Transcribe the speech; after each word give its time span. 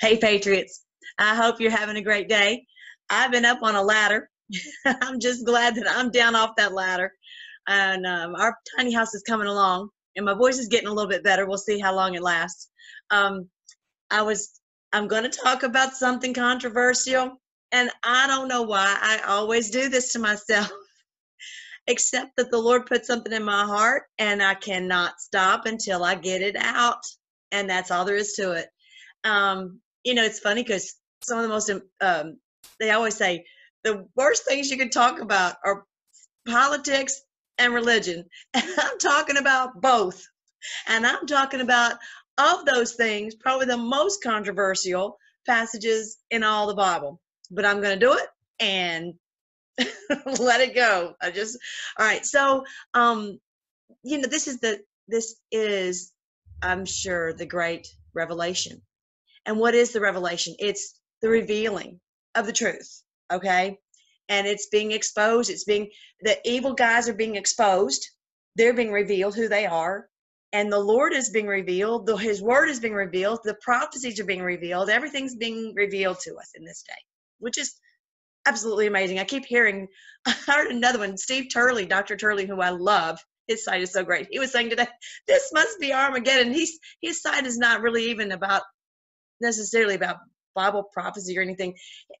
Hey, 0.00 0.16
Patriots. 0.16 0.84
I 1.18 1.34
hope 1.34 1.60
you're 1.60 1.72
having 1.72 1.96
a 1.96 2.02
great 2.02 2.28
day. 2.28 2.64
I've 3.10 3.32
been 3.32 3.44
up 3.44 3.64
on 3.64 3.74
a 3.74 3.82
ladder. 3.82 4.30
I'm 4.86 5.18
just 5.18 5.44
glad 5.44 5.74
that 5.74 5.90
I'm 5.90 6.12
down 6.12 6.36
off 6.36 6.54
that 6.56 6.72
ladder. 6.72 7.12
And 7.66 8.06
um, 8.06 8.36
our 8.36 8.56
tiny 8.76 8.92
house 8.92 9.12
is 9.14 9.24
coming 9.24 9.48
along, 9.48 9.88
and 10.14 10.24
my 10.24 10.34
voice 10.34 10.58
is 10.58 10.68
getting 10.68 10.86
a 10.86 10.92
little 10.92 11.10
bit 11.10 11.24
better. 11.24 11.46
We'll 11.46 11.58
see 11.58 11.80
how 11.80 11.96
long 11.96 12.14
it 12.14 12.22
lasts. 12.22 12.70
Um, 13.10 13.48
I 14.08 14.22
was, 14.22 14.60
I'm 14.92 15.08
going 15.08 15.24
to 15.24 15.30
talk 15.30 15.64
about 15.64 15.94
something 15.94 16.32
controversial, 16.32 17.32
and 17.72 17.90
I 18.04 18.28
don't 18.28 18.46
know 18.46 18.62
why 18.62 18.96
I 19.00 19.18
always 19.26 19.70
do 19.70 19.88
this 19.88 20.12
to 20.12 20.20
myself, 20.20 20.70
except 21.88 22.36
that 22.36 22.52
the 22.52 22.58
Lord 22.58 22.86
put 22.86 23.04
something 23.04 23.32
in 23.32 23.42
my 23.42 23.64
heart, 23.64 24.04
and 24.18 24.44
I 24.44 24.54
cannot 24.54 25.20
stop 25.20 25.66
until 25.66 26.04
I 26.04 26.14
get 26.14 26.40
it 26.40 26.54
out. 26.56 27.02
And 27.50 27.68
that's 27.68 27.90
all 27.90 28.04
there 28.04 28.16
is 28.16 28.34
to 28.34 28.52
it. 28.52 28.68
Um, 29.24 29.80
you 30.04 30.14
know, 30.14 30.24
it's 30.24 30.40
funny 30.40 30.62
because 30.62 30.94
some 31.22 31.38
of 31.38 31.42
the 31.42 31.48
most, 31.48 31.70
um, 32.00 32.38
they 32.80 32.90
always 32.90 33.16
say 33.16 33.44
the 33.84 34.06
worst 34.16 34.44
things 34.46 34.70
you 34.70 34.76
can 34.76 34.90
talk 34.90 35.20
about 35.20 35.56
are 35.64 35.84
politics 36.46 37.22
and 37.58 37.74
religion. 37.74 38.24
And 38.54 38.64
I'm 38.78 38.98
talking 38.98 39.36
about 39.36 39.80
both. 39.80 40.22
And 40.86 41.06
I'm 41.06 41.26
talking 41.26 41.60
about, 41.60 41.96
of 42.38 42.64
those 42.66 42.94
things, 42.94 43.34
probably 43.34 43.66
the 43.66 43.76
most 43.76 44.22
controversial 44.22 45.18
passages 45.46 46.18
in 46.30 46.42
all 46.42 46.66
the 46.66 46.74
Bible. 46.74 47.20
But 47.50 47.64
I'm 47.64 47.80
going 47.80 47.98
to 47.98 48.06
do 48.06 48.12
it 48.14 48.26
and 48.60 49.14
let 50.40 50.60
it 50.60 50.74
go. 50.74 51.14
I 51.20 51.30
just, 51.30 51.58
all 51.98 52.06
right. 52.06 52.24
So, 52.24 52.64
um, 52.94 53.38
you 54.02 54.18
know, 54.18 54.28
this 54.28 54.46
is 54.46 54.60
the, 54.60 54.80
this 55.08 55.36
is, 55.50 56.12
I'm 56.62 56.84
sure, 56.84 57.32
the 57.32 57.46
great 57.46 57.88
revelation 58.14 58.82
and 59.46 59.58
what 59.58 59.74
is 59.74 59.92
the 59.92 60.00
revelation? 60.00 60.54
It's 60.58 60.98
the 61.22 61.28
revealing 61.28 62.00
of 62.34 62.46
the 62.46 62.52
truth, 62.52 63.02
okay? 63.32 63.78
And 64.28 64.46
it's 64.46 64.68
being 64.68 64.92
exposed. 64.92 65.50
It's 65.50 65.64
being, 65.64 65.90
the 66.20 66.36
evil 66.44 66.74
guys 66.74 67.08
are 67.08 67.14
being 67.14 67.36
exposed. 67.36 68.08
They're 68.56 68.74
being 68.74 68.92
revealed 68.92 69.34
who 69.34 69.48
they 69.48 69.66
are. 69.66 70.08
And 70.52 70.72
the 70.72 70.78
Lord 70.78 71.12
is 71.12 71.30
being 71.30 71.46
revealed. 71.46 72.06
The, 72.06 72.16
his 72.16 72.40
word 72.40 72.68
is 72.68 72.80
being 72.80 72.94
revealed. 72.94 73.40
The 73.44 73.56
prophecies 73.62 74.18
are 74.20 74.24
being 74.24 74.42
revealed. 74.42 74.88
Everything's 74.88 75.36
being 75.36 75.74
revealed 75.74 76.20
to 76.20 76.36
us 76.36 76.50
in 76.54 76.64
this 76.64 76.82
day, 76.86 77.00
which 77.38 77.58
is 77.58 77.74
absolutely 78.46 78.86
amazing. 78.86 79.18
I 79.18 79.24
keep 79.24 79.44
hearing, 79.44 79.88
I 80.26 80.34
heard 80.46 80.70
another 80.70 80.98
one, 81.00 81.16
Steve 81.16 81.48
Turley, 81.52 81.86
Dr. 81.86 82.16
Turley, 82.16 82.46
who 82.46 82.60
I 82.60 82.70
love. 82.70 83.18
His 83.46 83.64
site 83.64 83.82
is 83.82 83.92
so 83.92 84.04
great. 84.04 84.28
He 84.30 84.38
was 84.38 84.52
saying 84.52 84.70
today, 84.70 84.88
this 85.26 85.50
must 85.54 85.80
be 85.80 85.92
Armageddon. 85.92 86.52
He's, 86.52 86.78
his 87.00 87.22
site 87.22 87.46
is 87.46 87.58
not 87.58 87.80
really 87.80 88.10
even 88.10 88.32
about 88.32 88.62
necessarily 89.40 89.94
about 89.94 90.16
Bible 90.54 90.84
prophecy 90.92 91.38
or 91.38 91.42
anything. 91.42 91.74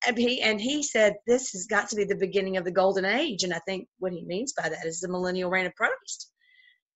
And 0.06 0.16
he, 0.16 0.40
and 0.42 0.60
he 0.60 0.82
said 0.82 1.16
this 1.26 1.50
has 1.52 1.66
got 1.66 1.88
to 1.88 1.96
be 1.96 2.04
the 2.04 2.16
beginning 2.16 2.56
of 2.56 2.64
the 2.64 2.70
golden 2.70 3.04
age. 3.04 3.42
And 3.42 3.52
I 3.52 3.60
think 3.66 3.88
what 3.98 4.12
he 4.12 4.24
means 4.24 4.52
by 4.52 4.68
that 4.68 4.86
is 4.86 5.00
the 5.00 5.08
millennial 5.08 5.50
reign 5.50 5.66
of 5.66 5.74
Christ. 5.74 6.30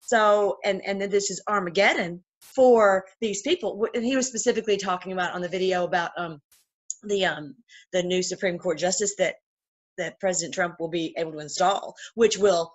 So, 0.02 0.58
and, 0.66 0.82
and 0.86 1.02
then 1.02 1.10
this 1.10 1.30
is 1.30 1.42
Armageddon 1.48 2.24
for 2.56 3.06
these 3.22 3.42
people. 3.42 3.88
And 3.94 4.04
he 4.04 4.16
was 4.16 4.28
specifically 4.28 4.78
talking 4.78 5.12
about 5.12 5.34
on 5.34 5.42
the 5.42 5.48
video 5.48 5.84
about 5.84 6.12
um, 6.18 6.42
the 7.04 7.26
um, 7.26 7.56
the 7.94 8.04
new 8.04 8.22
Supreme 8.22 8.58
Court 8.58 8.78
justice 8.78 9.16
that 9.18 9.36
that 9.98 10.20
President 10.20 10.54
Trump 10.54 10.76
will 10.80 10.90
be 10.90 11.14
able 11.18 11.34
to 11.34 11.40
install, 11.40 11.96
which 12.16 12.38
will 12.38 12.74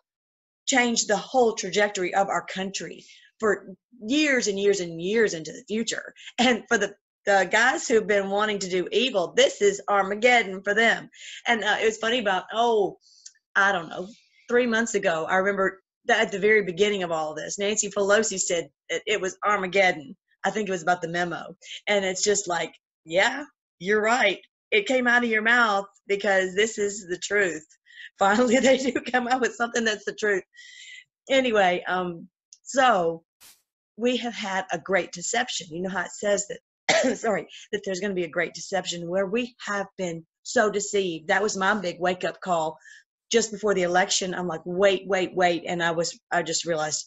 change 0.67 1.07
the 1.07 1.17
whole 1.17 1.55
trajectory 1.55 2.15
of 2.15 2.29
our 2.29 2.45
country 2.45 3.05
for 3.41 3.67
years 4.01 4.47
and 4.47 4.59
years 4.59 4.81
and 4.81 5.01
years 5.01 5.35
into 5.35 5.53
the 5.53 5.65
future. 5.67 6.15
And 6.39 6.65
for 6.69 6.79
the 6.79 6.95
the 7.27 7.49
guys 7.51 7.89
who've 7.89 8.07
been 8.07 8.31
wanting 8.31 8.59
to 8.59 8.69
do 8.69 8.89
evil, 8.93 9.33
this 9.35 9.63
is 9.63 9.81
Armageddon 9.89 10.63
for 10.63 10.75
them. 10.75 11.09
And 11.47 11.65
uh, 11.65 11.77
it 11.81 11.87
was 11.87 11.99
funny 11.99 12.19
about, 12.19 12.45
oh, 12.53 12.99
I 13.57 13.73
don't 13.73 13.89
know, 13.89 14.09
three 14.49 14.67
months 14.67 14.95
ago, 14.95 15.27
I 15.29 15.37
remember 15.37 15.81
at 16.11 16.31
the 16.31 16.39
very 16.39 16.63
beginning 16.63 17.03
of 17.03 17.11
all 17.11 17.31
of 17.31 17.37
this, 17.37 17.59
Nancy 17.59 17.89
Pelosi 17.89 18.39
said 18.39 18.69
it, 18.89 19.03
it 19.07 19.21
was 19.21 19.39
Armageddon. 19.45 20.17
I 20.45 20.51
think 20.51 20.69
it 20.69 20.73
was 20.73 20.83
about 20.83 21.01
the 21.01 21.09
memo. 21.09 21.57
And 21.87 22.05
it's 22.05 22.23
just 22.23 22.47
like, 22.47 22.75
yeah, 23.05 23.45
you're 23.79 24.03
right. 24.03 24.39
It 24.71 24.87
came 24.87 25.07
out 25.07 25.25
of 25.25 25.31
your 25.31 25.43
mouth 25.43 25.87
because 26.07 26.55
this 26.55 26.79
is 26.79 27.07
the 27.09 27.19
truth. 27.19 27.67
Finally, 28.19 28.59
they 28.59 28.77
do 28.77 28.93
come 28.93 29.27
out 29.29 29.41
with 29.41 29.55
something 29.55 29.85
that's 29.85 30.05
the 30.05 30.15
truth. 30.15 30.45
Anyway, 31.31 31.83
um, 31.89 32.29
so 32.63 33.25
we 33.97 34.17
have 34.19 34.35
had 34.35 34.67
a 34.73 34.79
great 34.79 35.11
deception. 35.13 35.69
You 35.71 35.83
know 35.83 35.91
how 35.91 36.03
it 36.03 36.13
says 36.13 36.47
that 36.49 36.61
sorry, 37.15 37.47
that 37.73 37.83
there's 37.85 38.01
going 38.01 38.11
to 38.11 38.15
be 38.15 38.25
a 38.25 38.29
great 38.29 38.55
deception 38.55 39.09
where 39.09 39.27
we 39.27 39.55
have 39.67 39.87
been 39.97 40.25
so 40.43 40.71
deceived. 40.71 41.29
That 41.29 41.43
was 41.43 41.57
my 41.57 41.75
big 41.75 41.97
wake 42.01 42.25
up 42.25 42.41
call 42.41 42.79
just 43.31 43.51
before 43.51 43.75
the 43.75 43.83
election. 43.83 44.35
I'm 44.35 44.47
like, 44.47 44.61
wait, 44.65 45.05
wait, 45.07 45.35
wait. 45.35 45.65
And 45.67 45.83
I 45.83 45.91
was, 45.91 46.19
I 46.31 46.43
just 46.43 46.65
realized 46.65 47.05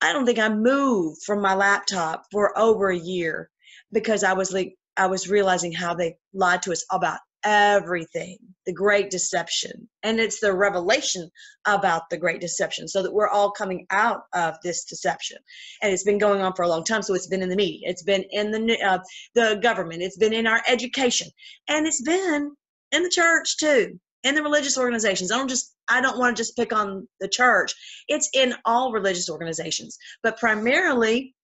I 0.00 0.12
don't 0.12 0.26
think 0.26 0.38
I 0.38 0.48
moved 0.48 1.22
from 1.24 1.40
my 1.40 1.54
laptop 1.54 2.24
for 2.30 2.56
over 2.58 2.90
a 2.90 2.98
year 2.98 3.50
because 3.92 4.22
I 4.22 4.34
was 4.34 4.52
like, 4.52 4.74
I 4.96 5.06
was 5.06 5.28
realizing 5.28 5.72
how 5.72 5.94
they 5.94 6.16
lied 6.34 6.62
to 6.62 6.72
us 6.72 6.84
about 6.92 7.20
everything, 7.44 8.38
the 8.66 8.72
great 8.72 9.10
deception. 9.10 9.88
And 10.02 10.18
it's 10.18 10.40
the 10.40 10.52
revelation 10.52 11.30
about 11.66 12.08
the 12.10 12.16
great 12.16 12.40
deception 12.40 12.88
so 12.88 13.02
that 13.02 13.12
we're 13.12 13.28
all 13.28 13.50
coming 13.50 13.86
out 13.90 14.22
of 14.32 14.56
this 14.62 14.84
deception. 14.84 15.38
And 15.82 15.92
it's 15.92 16.04
been 16.04 16.18
going 16.18 16.40
on 16.40 16.54
for 16.54 16.62
a 16.62 16.68
long 16.68 16.84
time. 16.84 17.02
So 17.02 17.14
it's 17.14 17.26
been 17.26 17.42
in 17.42 17.50
the 17.50 17.56
media, 17.56 17.88
it's 17.88 18.02
been 18.02 18.24
in 18.30 18.50
the, 18.50 18.82
uh, 18.82 18.98
the 19.34 19.60
government, 19.62 20.02
it's 20.02 20.16
been 20.16 20.32
in 20.32 20.46
our 20.46 20.62
education, 20.66 21.28
and 21.68 21.86
it's 21.86 22.02
been 22.02 22.52
in 22.92 23.02
the 23.02 23.10
church 23.10 23.58
too, 23.58 23.98
in 24.22 24.34
the 24.34 24.42
religious 24.42 24.78
organizations. 24.78 25.30
I 25.30 25.36
don't 25.36 25.48
just, 25.48 25.74
I 25.88 26.00
don't 26.00 26.18
want 26.18 26.36
to 26.36 26.40
just 26.40 26.56
pick 26.56 26.72
on 26.72 27.06
the 27.20 27.28
church. 27.28 27.74
It's 28.08 28.30
in 28.34 28.54
all 28.64 28.92
religious 28.92 29.28
organizations, 29.28 29.98
but 30.22 30.38
primarily, 30.38 31.34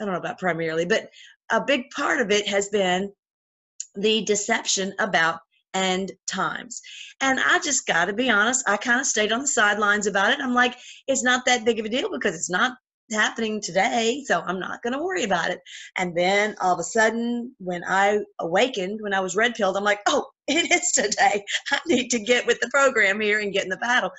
I 0.00 0.04
don't 0.04 0.12
know 0.12 0.20
about 0.20 0.38
primarily, 0.38 0.84
but 0.84 1.10
a 1.50 1.64
big 1.64 1.90
part 1.90 2.20
of 2.20 2.30
it 2.30 2.46
has 2.46 2.68
been 2.68 3.10
the 3.96 4.22
deception 4.24 4.94
about 4.98 5.40
and 5.74 6.12
times. 6.26 6.80
And 7.20 7.38
I 7.40 7.58
just 7.60 7.86
got 7.86 8.06
to 8.06 8.12
be 8.12 8.30
honest, 8.30 8.68
I 8.68 8.76
kind 8.76 9.00
of 9.00 9.06
stayed 9.06 9.32
on 9.32 9.40
the 9.40 9.48
sidelines 9.48 10.06
about 10.06 10.32
it. 10.32 10.40
I'm 10.40 10.54
like, 10.54 10.76
it's 11.06 11.22
not 11.22 11.44
that 11.46 11.64
big 11.64 11.78
of 11.78 11.86
a 11.86 11.88
deal 11.88 12.10
because 12.10 12.34
it's 12.34 12.50
not 12.50 12.72
happening 13.10 13.60
today, 13.60 14.22
so 14.26 14.42
I'm 14.46 14.60
not 14.60 14.82
going 14.82 14.92
to 14.92 15.02
worry 15.02 15.24
about 15.24 15.50
it. 15.50 15.60
And 15.96 16.16
then 16.16 16.54
all 16.60 16.74
of 16.74 16.80
a 16.80 16.84
sudden, 16.84 17.54
when 17.58 17.82
I 17.84 18.20
awakened, 18.40 19.00
when 19.00 19.14
I 19.14 19.20
was 19.20 19.36
red 19.36 19.54
pilled, 19.54 19.76
I'm 19.76 19.84
like, 19.84 20.00
oh, 20.06 20.26
it 20.48 20.70
is 20.70 20.92
today. 20.92 21.44
I 21.70 21.80
need 21.86 22.08
to 22.10 22.20
get 22.20 22.46
with 22.46 22.60
the 22.60 22.70
program 22.70 23.20
here 23.20 23.40
and 23.40 23.52
get 23.52 23.64
in 23.64 23.70
the 23.70 23.76
battle. 23.78 24.10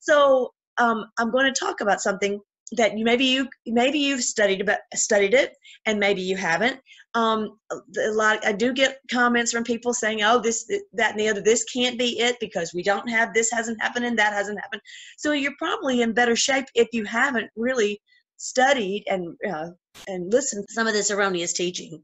So 0.00 0.52
um, 0.78 1.06
I'm 1.18 1.30
going 1.30 1.52
to 1.52 1.58
talk 1.58 1.80
about 1.80 2.00
something 2.00 2.40
that 2.72 2.96
you 2.96 3.04
maybe 3.04 3.24
you 3.24 3.48
maybe 3.66 3.98
you've 3.98 4.22
studied 4.22 4.60
about 4.60 4.78
studied 4.94 5.34
it 5.34 5.56
and 5.86 5.98
maybe 5.98 6.22
you 6.22 6.36
haven't. 6.36 6.80
Um 7.14 7.58
a 7.70 8.10
lot 8.10 8.44
i 8.44 8.52
do 8.52 8.72
get 8.72 8.98
comments 9.10 9.52
from 9.52 9.64
people 9.64 9.94
saying 9.94 10.22
oh 10.22 10.40
this 10.40 10.68
that 10.94 11.12
and 11.12 11.20
the 11.20 11.28
other 11.28 11.40
this 11.40 11.64
can't 11.64 11.98
be 11.98 12.18
it 12.18 12.36
because 12.40 12.74
we 12.74 12.82
don't 12.82 13.08
have 13.08 13.32
this 13.32 13.50
hasn't 13.50 13.80
happened 13.80 14.04
and 14.06 14.18
that 14.18 14.32
hasn't 14.32 14.60
happened. 14.60 14.82
So 15.18 15.32
you're 15.32 15.54
probably 15.58 16.02
in 16.02 16.12
better 16.12 16.36
shape 16.36 16.66
if 16.74 16.88
you 16.92 17.04
haven't 17.04 17.50
really 17.56 18.00
studied 18.36 19.04
and 19.06 19.36
uh, 19.48 19.70
and 20.08 20.32
listened 20.32 20.66
to 20.66 20.74
some 20.74 20.86
of 20.86 20.94
this 20.94 21.10
erroneous 21.10 21.52
teaching. 21.52 22.02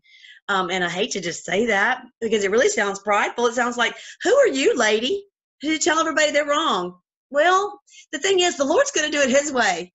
Um, 0.48 0.70
and 0.70 0.82
i 0.84 0.88
hate 0.88 1.12
to 1.12 1.20
just 1.20 1.44
say 1.44 1.66
that 1.66 2.02
because 2.20 2.44
it 2.44 2.50
really 2.50 2.68
sounds 2.68 3.00
prideful. 3.00 3.46
It 3.46 3.54
sounds 3.54 3.76
like 3.76 3.94
who 4.22 4.34
are 4.34 4.48
you 4.48 4.76
lady 4.76 5.24
to 5.62 5.78
tell 5.78 5.98
everybody 5.98 6.32
they're 6.32 6.46
wrong? 6.46 6.98
Well 7.30 7.80
the 8.12 8.18
thing 8.18 8.40
is 8.40 8.56
the 8.56 8.64
lord's 8.64 8.90
going 8.90 9.10
to 9.10 9.16
do 9.16 9.22
it 9.22 9.30
his 9.30 9.52
way 9.52 9.92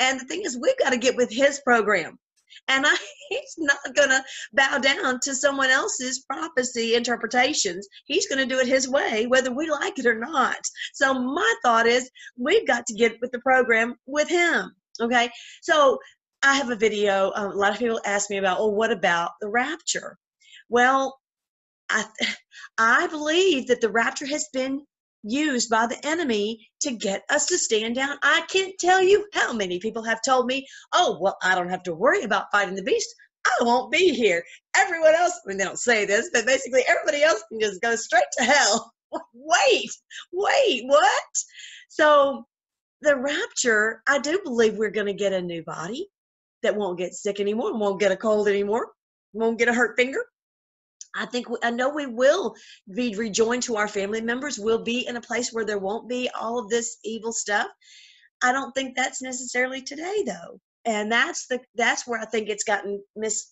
and 0.00 0.20
the 0.20 0.24
thing 0.24 0.42
is, 0.44 0.58
we've 0.60 0.78
got 0.78 0.90
to 0.90 0.98
get 0.98 1.16
with 1.16 1.30
his 1.30 1.60
program. 1.60 2.18
And 2.68 2.86
I, 2.86 2.96
he's 3.28 3.54
not 3.58 3.94
going 3.94 4.10
to 4.10 4.24
bow 4.52 4.78
down 4.78 5.20
to 5.20 5.34
someone 5.34 5.70
else's 5.70 6.20
prophecy 6.20 6.94
interpretations. 6.94 7.86
He's 8.06 8.28
going 8.28 8.46
to 8.46 8.54
do 8.54 8.60
it 8.60 8.66
his 8.66 8.88
way, 8.88 9.26
whether 9.26 9.52
we 9.52 9.70
like 9.70 9.98
it 9.98 10.06
or 10.06 10.18
not. 10.18 10.58
So 10.94 11.14
my 11.14 11.54
thought 11.62 11.86
is 11.86 12.10
we've 12.36 12.66
got 12.66 12.86
to 12.86 12.94
get 12.94 13.20
with 13.20 13.32
the 13.32 13.40
program 13.40 13.94
with 14.06 14.28
him. 14.28 14.74
Okay. 15.00 15.30
So 15.62 15.98
I 16.42 16.54
have 16.54 16.70
a 16.70 16.76
video. 16.76 17.32
Um, 17.34 17.52
a 17.52 17.54
lot 17.54 17.72
of 17.72 17.78
people 17.78 18.00
ask 18.04 18.30
me 18.30 18.36
about, 18.36 18.58
well, 18.58 18.74
what 18.74 18.92
about 18.92 19.32
the 19.40 19.48
rapture? 19.48 20.16
Well, 20.68 21.18
I, 21.90 22.04
I 22.78 23.06
believe 23.08 23.68
that 23.68 23.80
the 23.80 23.90
rapture 23.90 24.26
has 24.26 24.48
been 24.52 24.84
used 25.24 25.70
by 25.70 25.86
the 25.86 26.06
enemy 26.06 26.68
to 26.80 26.92
get 26.92 27.24
us 27.30 27.46
to 27.46 27.58
stand 27.58 27.96
down. 27.96 28.16
I 28.22 28.42
can't 28.48 28.74
tell 28.78 29.02
you 29.02 29.26
how 29.32 29.52
many 29.52 29.80
people 29.80 30.02
have 30.02 30.20
told 30.22 30.46
me, 30.46 30.66
oh, 30.92 31.18
well, 31.20 31.36
I 31.42 31.54
don't 31.54 31.70
have 31.70 31.82
to 31.84 31.94
worry 31.94 32.22
about 32.22 32.52
fighting 32.52 32.74
the 32.74 32.82
beast. 32.82 33.12
I 33.46 33.64
won't 33.64 33.90
be 33.90 34.14
here. 34.14 34.42
Everyone 34.76 35.14
else, 35.14 35.32
I 35.44 35.48
mean, 35.48 35.58
they 35.58 35.64
don't 35.64 35.78
say 35.78 36.04
this, 36.04 36.30
but 36.32 36.46
basically 36.46 36.82
everybody 36.88 37.22
else 37.22 37.42
can 37.48 37.60
just 37.60 37.80
go 37.80 37.96
straight 37.96 38.24
to 38.38 38.44
hell. 38.44 38.92
wait, 39.34 39.90
wait, 40.32 40.82
what? 40.86 41.22
So 41.88 42.44
the 43.02 43.16
rapture, 43.16 44.02
I 44.08 44.18
do 44.18 44.40
believe 44.44 44.76
we're 44.76 44.90
going 44.90 45.06
to 45.06 45.12
get 45.12 45.32
a 45.32 45.40
new 45.40 45.62
body 45.62 46.08
that 46.62 46.76
won't 46.76 46.98
get 46.98 47.14
sick 47.14 47.40
anymore, 47.40 47.78
won't 47.78 48.00
get 48.00 48.12
a 48.12 48.16
cold 48.16 48.48
anymore, 48.48 48.88
won't 49.32 49.58
get 49.58 49.68
a 49.68 49.74
hurt 49.74 49.96
finger. 49.96 50.24
I 51.14 51.26
think 51.26 51.46
I 51.62 51.70
know 51.70 51.90
we 51.90 52.06
will 52.06 52.54
be 52.92 53.14
rejoined 53.14 53.62
to 53.64 53.76
our 53.76 53.88
family 53.88 54.20
members. 54.20 54.58
We'll 54.58 54.82
be 54.82 55.06
in 55.06 55.16
a 55.16 55.20
place 55.20 55.52
where 55.52 55.64
there 55.64 55.78
won't 55.78 56.08
be 56.08 56.28
all 56.28 56.58
of 56.58 56.68
this 56.68 56.98
evil 57.04 57.32
stuff. 57.32 57.68
I 58.42 58.52
don't 58.52 58.72
think 58.72 58.96
that's 58.96 59.22
necessarily 59.22 59.82
today 59.82 60.24
though. 60.26 60.60
And 60.84 61.10
that's 61.10 61.46
the 61.46 61.60
that's 61.74 62.06
where 62.06 62.20
I 62.20 62.26
think 62.26 62.48
it's 62.48 62.64
gotten 62.64 63.02
mis 63.16 63.50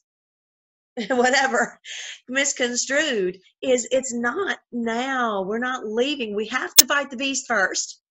whatever 1.08 1.80
misconstrued 2.28 3.38
is 3.62 3.88
it's 3.90 4.12
not 4.12 4.58
now. 4.72 5.42
We're 5.42 5.58
not 5.58 5.86
leaving. 5.86 6.34
We 6.34 6.48
have 6.48 6.74
to 6.76 6.86
fight 6.86 7.10
the 7.10 7.16
beast 7.16 7.46
first. 7.48 8.01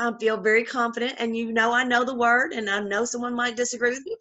I 0.00 0.10
feel 0.18 0.38
very 0.38 0.64
confident, 0.64 1.16
and 1.18 1.36
you 1.36 1.52
know 1.52 1.72
I 1.72 1.84
know 1.84 2.04
the 2.04 2.14
word, 2.14 2.52
and 2.52 2.70
I 2.70 2.80
know 2.80 3.04
someone 3.04 3.34
might 3.34 3.54
disagree 3.54 3.90
with 3.90 4.02
me. 4.06 4.16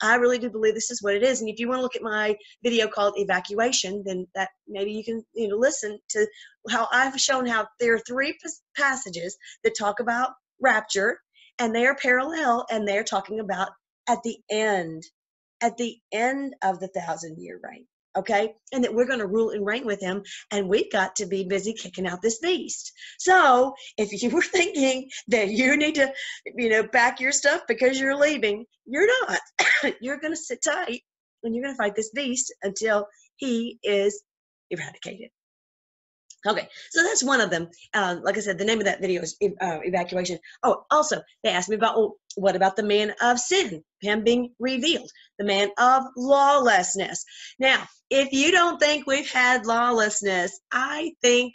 I 0.00 0.14
really 0.14 0.38
do 0.38 0.48
believe 0.48 0.74
this 0.74 0.92
is 0.92 1.02
what 1.02 1.14
it 1.14 1.24
is. 1.24 1.40
And 1.40 1.50
if 1.50 1.58
you 1.58 1.68
want 1.68 1.78
to 1.78 1.82
look 1.82 1.96
at 1.96 2.02
my 2.02 2.36
video 2.62 2.86
called 2.86 3.14
evacuation, 3.16 4.04
then 4.06 4.28
that 4.36 4.50
maybe 4.68 4.92
you 4.92 5.02
can 5.02 5.24
you 5.34 5.48
know 5.48 5.56
listen 5.56 5.98
to 6.10 6.26
how 6.70 6.86
I've 6.92 7.20
shown 7.20 7.44
how 7.44 7.66
there 7.80 7.94
are 7.94 8.02
three 8.06 8.38
passages 8.76 9.36
that 9.64 9.76
talk 9.76 9.98
about 9.98 10.30
rapture, 10.60 11.18
and 11.58 11.74
they 11.74 11.86
are 11.86 11.96
parallel, 11.96 12.64
and 12.70 12.86
they're 12.86 13.02
talking 13.02 13.40
about 13.40 13.70
at 14.08 14.22
the 14.22 14.38
end, 14.48 15.02
at 15.60 15.76
the 15.76 15.98
end 16.12 16.54
of 16.62 16.78
the 16.78 16.88
thousand 16.88 17.38
year 17.38 17.58
reign 17.64 17.86
okay? 18.16 18.54
And 18.72 18.84
that 18.84 18.94
we're 18.94 19.06
going 19.06 19.18
to 19.20 19.26
rule 19.26 19.50
and 19.50 19.64
reign 19.64 19.84
with 19.84 20.00
him 20.00 20.22
and 20.50 20.68
we've 20.68 20.90
got 20.90 21.16
to 21.16 21.26
be 21.26 21.44
busy 21.44 21.72
kicking 21.72 22.06
out 22.06 22.22
this 22.22 22.38
beast. 22.38 22.92
So 23.18 23.74
if 23.96 24.22
you 24.22 24.30
were 24.30 24.42
thinking 24.56 25.08
that 25.28 25.48
you 25.48 25.76
need 25.76 25.96
to 25.96 26.12
you 26.56 26.68
know 26.68 26.86
pack 26.86 27.20
your 27.20 27.32
stuff 27.32 27.62
because 27.68 27.98
you're 27.98 28.16
leaving 28.16 28.64
you're 28.86 29.08
not. 29.28 29.40
You're 30.00 30.18
going 30.18 30.32
to 30.32 30.36
sit 30.38 30.62
tight 30.62 31.02
and 31.42 31.54
you're 31.54 31.64
going 31.64 31.74
to 31.74 31.78
fight 31.78 31.94
this 31.94 32.10
beast 32.10 32.54
until 32.62 33.06
he 33.36 33.78
is 33.82 34.22
eradicated 34.70 35.30
Okay, 36.46 36.68
so 36.90 37.02
that's 37.02 37.24
one 37.24 37.40
of 37.40 37.50
them. 37.50 37.68
Uh, 37.92 38.16
like 38.22 38.36
I 38.36 38.40
said, 38.40 38.58
the 38.58 38.64
name 38.64 38.78
of 38.78 38.84
that 38.84 39.00
video 39.00 39.22
is 39.22 39.36
uh, 39.42 39.80
Evacuation. 39.82 40.38
Oh, 40.62 40.84
also, 40.90 41.22
they 41.42 41.50
asked 41.50 41.68
me 41.68 41.76
about, 41.76 41.96
well, 41.96 42.16
what 42.36 42.56
about 42.56 42.76
the 42.76 42.82
man 42.82 43.14
of 43.20 43.38
sin? 43.38 43.82
Him 44.00 44.22
being 44.22 44.54
revealed, 44.58 45.10
the 45.38 45.44
man 45.44 45.70
of 45.78 46.04
lawlessness. 46.16 47.24
Now, 47.58 47.86
if 48.10 48.32
you 48.32 48.52
don't 48.52 48.78
think 48.78 49.06
we've 49.06 49.30
had 49.30 49.66
lawlessness, 49.66 50.60
I 50.70 51.12
think 51.22 51.54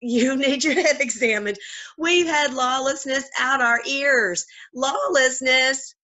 you 0.00 0.36
need 0.36 0.64
your 0.64 0.74
head 0.74 1.00
examined. 1.00 1.58
We've 1.98 2.26
had 2.26 2.54
lawlessness 2.54 3.28
out 3.38 3.60
our 3.60 3.80
ears. 3.86 4.46
Lawlessness, 4.74 5.94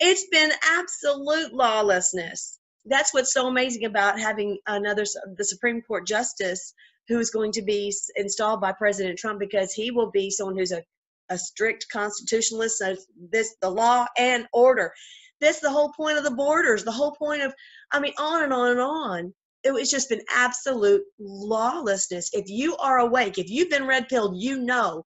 it's 0.00 0.26
been 0.28 0.50
absolute 0.78 1.52
lawlessness. 1.52 2.58
That's 2.84 3.12
what's 3.12 3.32
so 3.32 3.48
amazing 3.48 3.84
about 3.84 4.20
having 4.20 4.58
another, 4.66 5.04
the 5.36 5.44
Supreme 5.44 5.82
Court 5.82 6.06
justice 6.06 6.72
who 7.08 7.18
is 7.18 7.30
going 7.30 7.52
to 7.52 7.62
be 7.62 7.92
installed 8.16 8.60
by 8.60 8.72
President 8.72 9.18
Trump 9.18 9.38
because 9.38 9.72
he 9.72 9.90
will 9.90 10.10
be 10.10 10.30
someone 10.30 10.56
who's 10.56 10.72
a, 10.72 10.82
a 11.28 11.38
strict 11.38 11.86
constitutionalist. 11.92 12.78
So 12.78 12.96
this 13.30 13.54
the 13.60 13.70
law 13.70 14.06
and 14.18 14.46
order. 14.52 14.92
That's 15.40 15.60
the 15.60 15.70
whole 15.70 15.92
point 15.92 16.18
of 16.18 16.24
the 16.24 16.30
borders. 16.30 16.84
The 16.84 16.92
whole 16.92 17.12
point 17.12 17.42
of 17.42 17.54
I 17.92 18.00
mean 18.00 18.14
on 18.18 18.44
and 18.44 18.52
on 18.52 18.70
and 18.70 18.80
on. 18.80 19.34
It 19.64 19.72
was 19.72 19.90
just 19.90 20.08
been 20.08 20.22
absolute 20.32 21.02
lawlessness. 21.18 22.30
If 22.32 22.48
you 22.48 22.76
are 22.76 22.98
awake, 22.98 23.36
if 23.36 23.50
you've 23.50 23.70
been 23.70 23.86
red 23.86 24.08
pilled, 24.08 24.36
you 24.36 24.60
know 24.60 25.04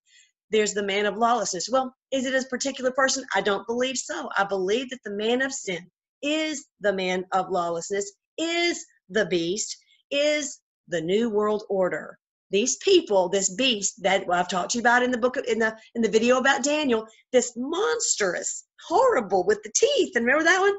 there's 0.51 0.75
the 0.75 0.83
man 0.83 1.07
of 1.07 1.17
lawlessness. 1.17 1.69
Well, 1.71 1.95
is 2.11 2.27
it 2.27 2.35
a 2.35 2.47
particular 2.49 2.91
person? 2.91 3.25
I 3.35 3.41
don't 3.41 3.67
believe 3.67 3.97
so. 3.97 4.29
I 4.37 4.45
believe 4.45 4.91
that 4.91 5.01
the 5.05 5.13
man 5.13 5.43
of 5.43 5.53
sin 5.53 5.91
is 6.23 6.67
the 6.81 6.93
man 6.93 7.25
of 7.33 7.51
lawlessness, 7.51 8.13
is 8.37 8.85
the 9.09 9.27
beast, 9.27 9.77
is 10.11 10.61
the 10.91 11.01
new 11.01 11.31
world 11.31 11.65
order. 11.69 12.19
These 12.51 12.77
people 12.79 13.29
this 13.29 13.55
beast 13.55 14.03
that 14.03 14.25
i've 14.31 14.49
talked 14.49 14.73
to 14.73 14.79
you 14.79 14.83
about 14.83 15.05
in 15.05 15.13
the 15.13 15.19
book 15.19 15.37
in 15.37 15.61
the 15.61 15.77
in 15.95 16.03
the 16.03 16.09
video 16.09 16.39
about 16.39 16.65
daniel 16.65 17.07
this 17.31 17.53
monstrous 17.57 18.65
horrible 18.89 19.45
with 19.47 19.63
the 19.63 19.73
teeth 19.73 20.17
and 20.17 20.27
remember 20.27 20.45
that 20.45 20.61
one? 20.61 20.75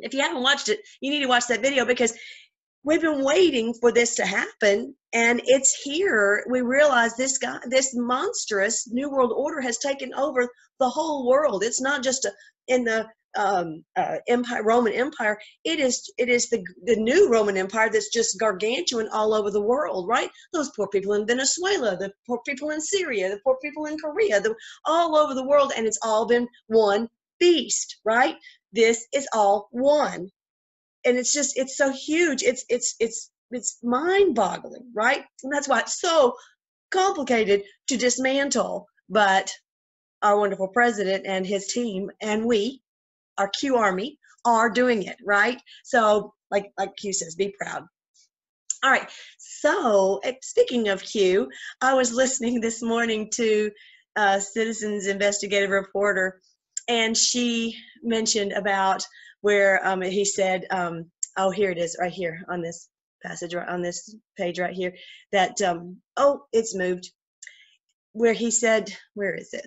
If 0.00 0.12
you 0.12 0.22
haven't 0.22 0.42
watched 0.42 0.68
it 0.68 0.80
you 1.00 1.10
need 1.12 1.20
to 1.20 1.28
watch 1.28 1.46
that 1.46 1.62
video 1.62 1.84
because 1.84 2.12
we've 2.84 3.00
been 3.00 3.24
waiting 3.24 3.74
for 3.74 3.92
this 3.92 4.16
to 4.16 4.26
happen 4.26 4.94
and 5.12 5.42
it's 5.44 5.80
here. 5.82 6.44
We 6.48 6.62
realize 6.62 7.16
this 7.16 7.38
guy 7.38 7.58
this 7.66 7.94
monstrous 7.94 8.88
new 8.90 9.10
world 9.10 9.32
order 9.34 9.60
has 9.60 9.78
taken 9.78 10.12
over 10.14 10.48
the 10.80 10.88
whole 10.88 11.28
world. 11.28 11.62
It's 11.62 11.80
not 11.80 12.02
just 12.02 12.24
a, 12.24 12.32
in 12.68 12.84
the 12.84 13.06
um, 13.36 13.84
uh, 13.96 14.16
empire, 14.28 14.62
Roman 14.62 14.92
Empire. 14.92 15.38
It 15.64 15.80
is 15.80 16.10
it 16.18 16.28
is 16.28 16.48
the 16.50 16.64
the 16.84 16.96
new 16.96 17.30
Roman 17.30 17.56
Empire 17.56 17.90
that's 17.90 18.10
just 18.12 18.38
gargantuan 18.38 19.08
all 19.12 19.34
over 19.34 19.50
the 19.50 19.62
world, 19.62 20.08
right? 20.08 20.30
Those 20.52 20.70
poor 20.76 20.88
people 20.88 21.14
in 21.14 21.26
Venezuela, 21.26 21.96
the 21.96 22.12
poor 22.26 22.40
people 22.46 22.70
in 22.70 22.80
Syria, 22.80 23.30
the 23.30 23.40
poor 23.44 23.56
people 23.62 23.86
in 23.86 23.96
Korea, 23.98 24.40
the 24.40 24.54
all 24.86 25.16
over 25.16 25.34
the 25.34 25.46
world, 25.46 25.72
and 25.76 25.86
it's 25.86 25.98
all 26.02 26.26
been 26.26 26.48
one 26.66 27.08
beast, 27.38 27.98
right? 28.04 28.36
This 28.72 29.06
is 29.12 29.26
all 29.32 29.68
one, 29.70 30.28
and 31.04 31.16
it's 31.16 31.32
just 31.32 31.56
it's 31.56 31.76
so 31.76 31.90
huge. 31.90 32.42
It's 32.42 32.64
it's 32.68 32.94
it's 33.00 33.30
it's 33.50 33.78
mind-boggling, 33.82 34.90
right? 34.94 35.24
And 35.42 35.52
that's 35.52 35.68
why 35.68 35.80
it's 35.80 36.00
so 36.00 36.34
complicated 36.90 37.62
to 37.88 37.96
dismantle. 37.96 38.86
But 39.08 39.52
our 40.22 40.38
wonderful 40.38 40.68
president 40.68 41.26
and 41.26 41.46
his 41.46 41.66
team 41.66 42.10
and 42.20 42.46
we 42.46 42.80
our 43.38 43.48
Q 43.48 43.76
Army 43.76 44.18
are 44.44 44.70
doing 44.70 45.04
it, 45.04 45.16
right? 45.24 45.60
So, 45.84 46.34
like 46.50 46.72
like 46.78 46.96
Q 46.96 47.12
says, 47.12 47.34
be 47.34 47.54
proud. 47.58 47.84
All 48.84 48.90
right. 48.90 49.08
So, 49.38 50.20
eh, 50.24 50.34
speaking 50.42 50.88
of 50.88 51.02
Q, 51.02 51.48
I 51.80 51.94
was 51.94 52.12
listening 52.12 52.60
this 52.60 52.82
morning 52.82 53.30
to 53.34 53.70
uh, 54.16 54.40
Citizens 54.40 55.06
Investigative 55.06 55.70
Reporter, 55.70 56.40
and 56.88 57.16
she 57.16 57.76
mentioned 58.02 58.52
about 58.52 59.06
where 59.40 59.86
um, 59.86 60.02
he 60.02 60.24
said, 60.24 60.66
um, 60.70 61.10
"Oh, 61.36 61.50
here 61.50 61.70
it 61.70 61.78
is, 61.78 61.96
right 62.00 62.12
here 62.12 62.44
on 62.48 62.60
this 62.60 62.88
passage, 63.22 63.54
right 63.54 63.68
on 63.68 63.82
this 63.82 64.14
page, 64.36 64.58
right 64.58 64.74
here." 64.74 64.94
That 65.30 65.60
um, 65.62 65.98
oh, 66.16 66.44
it's 66.52 66.74
moved. 66.74 67.12
Where 68.12 68.34
he 68.34 68.50
said, 68.50 68.92
"Where 69.14 69.34
is 69.34 69.54
it?" 69.54 69.66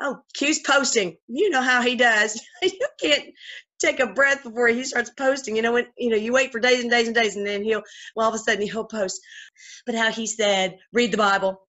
Oh, 0.00 0.18
Q's 0.34 0.60
posting. 0.60 1.16
You 1.26 1.50
know 1.50 1.62
how 1.62 1.82
he 1.82 1.96
does. 1.96 2.40
you 2.62 2.88
can't 3.00 3.24
take 3.80 4.00
a 4.00 4.06
breath 4.06 4.42
before 4.44 4.68
he 4.68 4.84
starts 4.84 5.10
posting. 5.10 5.56
You 5.56 5.62
know 5.62 5.72
when 5.72 5.86
you 5.96 6.10
know 6.10 6.16
you 6.16 6.32
wait 6.32 6.52
for 6.52 6.60
days 6.60 6.80
and 6.80 6.90
days 6.90 7.06
and 7.06 7.14
days, 7.14 7.36
and 7.36 7.46
then 7.46 7.64
he'll 7.64 7.82
well 8.14 8.26
all 8.26 8.34
of 8.34 8.40
a 8.40 8.42
sudden 8.42 8.66
he'll 8.66 8.84
post. 8.84 9.20
But 9.86 9.94
how 9.94 10.10
he 10.10 10.26
said, 10.26 10.78
"Read 10.92 11.12
the 11.12 11.16
Bible, 11.18 11.66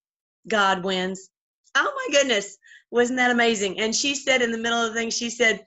God 0.48 0.84
wins." 0.84 1.30
Oh 1.76 1.92
my 1.96 2.20
goodness, 2.20 2.58
wasn't 2.92 3.18
that 3.18 3.32
amazing? 3.32 3.80
And 3.80 3.96
she 3.96 4.16
said 4.16 4.42
in 4.42 4.52
the 4.52 4.58
middle 4.58 4.80
of 4.82 4.94
the 4.94 5.00
thing, 5.00 5.10
she 5.12 5.30
said, 5.30 5.66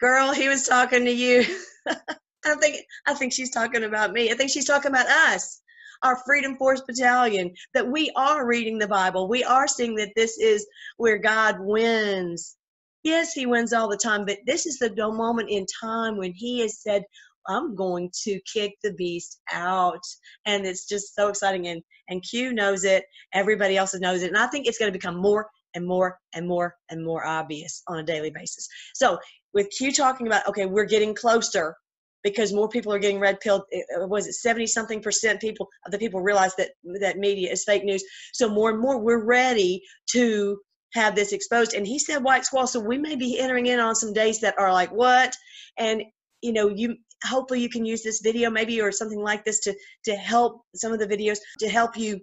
"Girl, 0.00 0.32
he 0.32 0.48
was 0.48 0.66
talking 0.66 1.04
to 1.04 1.12
you." 1.12 1.44
I 1.88 2.48
don't 2.48 2.60
think 2.60 2.84
I 3.06 3.14
think 3.14 3.32
she's 3.32 3.50
talking 3.50 3.84
about 3.84 4.12
me. 4.12 4.30
I 4.30 4.34
think 4.34 4.50
she's 4.50 4.66
talking 4.66 4.90
about 4.90 5.06
us 5.06 5.60
our 6.02 6.16
Freedom 6.24 6.56
Force 6.56 6.82
Battalion, 6.86 7.52
that 7.74 7.86
we 7.86 8.10
are 8.16 8.46
reading 8.46 8.78
the 8.78 8.88
Bible. 8.88 9.28
We 9.28 9.44
are 9.44 9.68
seeing 9.68 9.94
that 9.96 10.12
this 10.16 10.38
is 10.38 10.66
where 10.96 11.18
God 11.18 11.56
wins. 11.60 12.56
Yes, 13.02 13.32
He 13.32 13.46
wins 13.46 13.72
all 13.72 13.88
the 13.88 13.96
time, 13.96 14.24
but 14.24 14.38
this 14.46 14.66
is 14.66 14.78
the 14.78 14.94
moment 14.94 15.50
in 15.50 15.66
time 15.80 16.16
when 16.16 16.32
He 16.32 16.60
has 16.60 16.80
said, 16.80 17.04
I'm 17.48 17.74
going 17.74 18.10
to 18.24 18.40
kick 18.52 18.74
the 18.82 18.92
beast 18.92 19.40
out. 19.52 20.02
And 20.46 20.64
it's 20.64 20.86
just 20.86 21.14
so 21.14 21.28
exciting. 21.28 21.66
And, 21.68 21.82
and 22.08 22.22
Q 22.22 22.52
knows 22.52 22.84
it, 22.84 23.04
everybody 23.32 23.76
else 23.76 23.94
knows 23.98 24.22
it. 24.22 24.28
And 24.28 24.38
I 24.38 24.46
think 24.46 24.66
it's 24.66 24.78
going 24.78 24.92
to 24.92 24.96
become 24.96 25.16
more 25.16 25.48
and 25.74 25.86
more 25.86 26.18
and 26.34 26.46
more 26.46 26.76
and 26.90 27.04
more 27.04 27.26
obvious 27.26 27.82
on 27.88 27.98
a 27.98 28.02
daily 28.02 28.30
basis. 28.30 28.68
So, 28.94 29.18
with 29.54 29.70
Q 29.70 29.92
talking 29.92 30.26
about, 30.26 30.46
okay, 30.48 30.66
we're 30.66 30.84
getting 30.84 31.14
closer 31.14 31.74
because 32.22 32.52
more 32.52 32.68
people 32.68 32.92
are 32.92 32.98
getting 32.98 33.18
red 33.18 33.40
pilled. 33.40 33.62
Eh, 33.72 33.78
eh, 33.78 34.04
was 34.04 34.26
it 34.26 34.34
70 34.34 34.66
something 34.66 35.00
percent 35.00 35.40
people 35.40 35.68
of 35.86 35.92
the 35.92 35.98
people 35.98 36.20
realize 36.20 36.54
that 36.56 36.70
that 37.00 37.18
media 37.18 37.50
is 37.50 37.64
fake 37.64 37.84
news. 37.84 38.04
So 38.32 38.48
more 38.48 38.70
and 38.70 38.80
more 38.80 38.98
we're 38.98 39.24
ready 39.24 39.82
to 40.12 40.58
have 40.94 41.14
this 41.14 41.32
exposed. 41.32 41.74
And 41.74 41.86
he 41.86 41.98
said 41.98 42.22
white 42.22 42.44
squall. 42.44 42.66
So 42.66 42.80
we 42.80 42.98
may 42.98 43.16
be 43.16 43.38
entering 43.38 43.66
in 43.66 43.80
on 43.80 43.94
some 43.94 44.12
days 44.12 44.40
that 44.40 44.58
are 44.58 44.72
like 44.72 44.90
what? 44.90 45.34
And 45.78 46.02
you 46.42 46.52
know, 46.52 46.68
you 46.68 46.96
hopefully 47.24 47.60
you 47.60 47.68
can 47.68 47.84
use 47.84 48.02
this 48.02 48.20
video 48.20 48.50
maybe 48.50 48.80
or 48.80 48.90
something 48.92 49.20
like 49.20 49.44
this 49.44 49.60
to 49.60 49.74
to 50.04 50.14
help 50.14 50.62
some 50.74 50.92
of 50.92 50.98
the 50.98 51.06
videos 51.06 51.38
to 51.60 51.68
help 51.68 51.96
you 51.96 52.20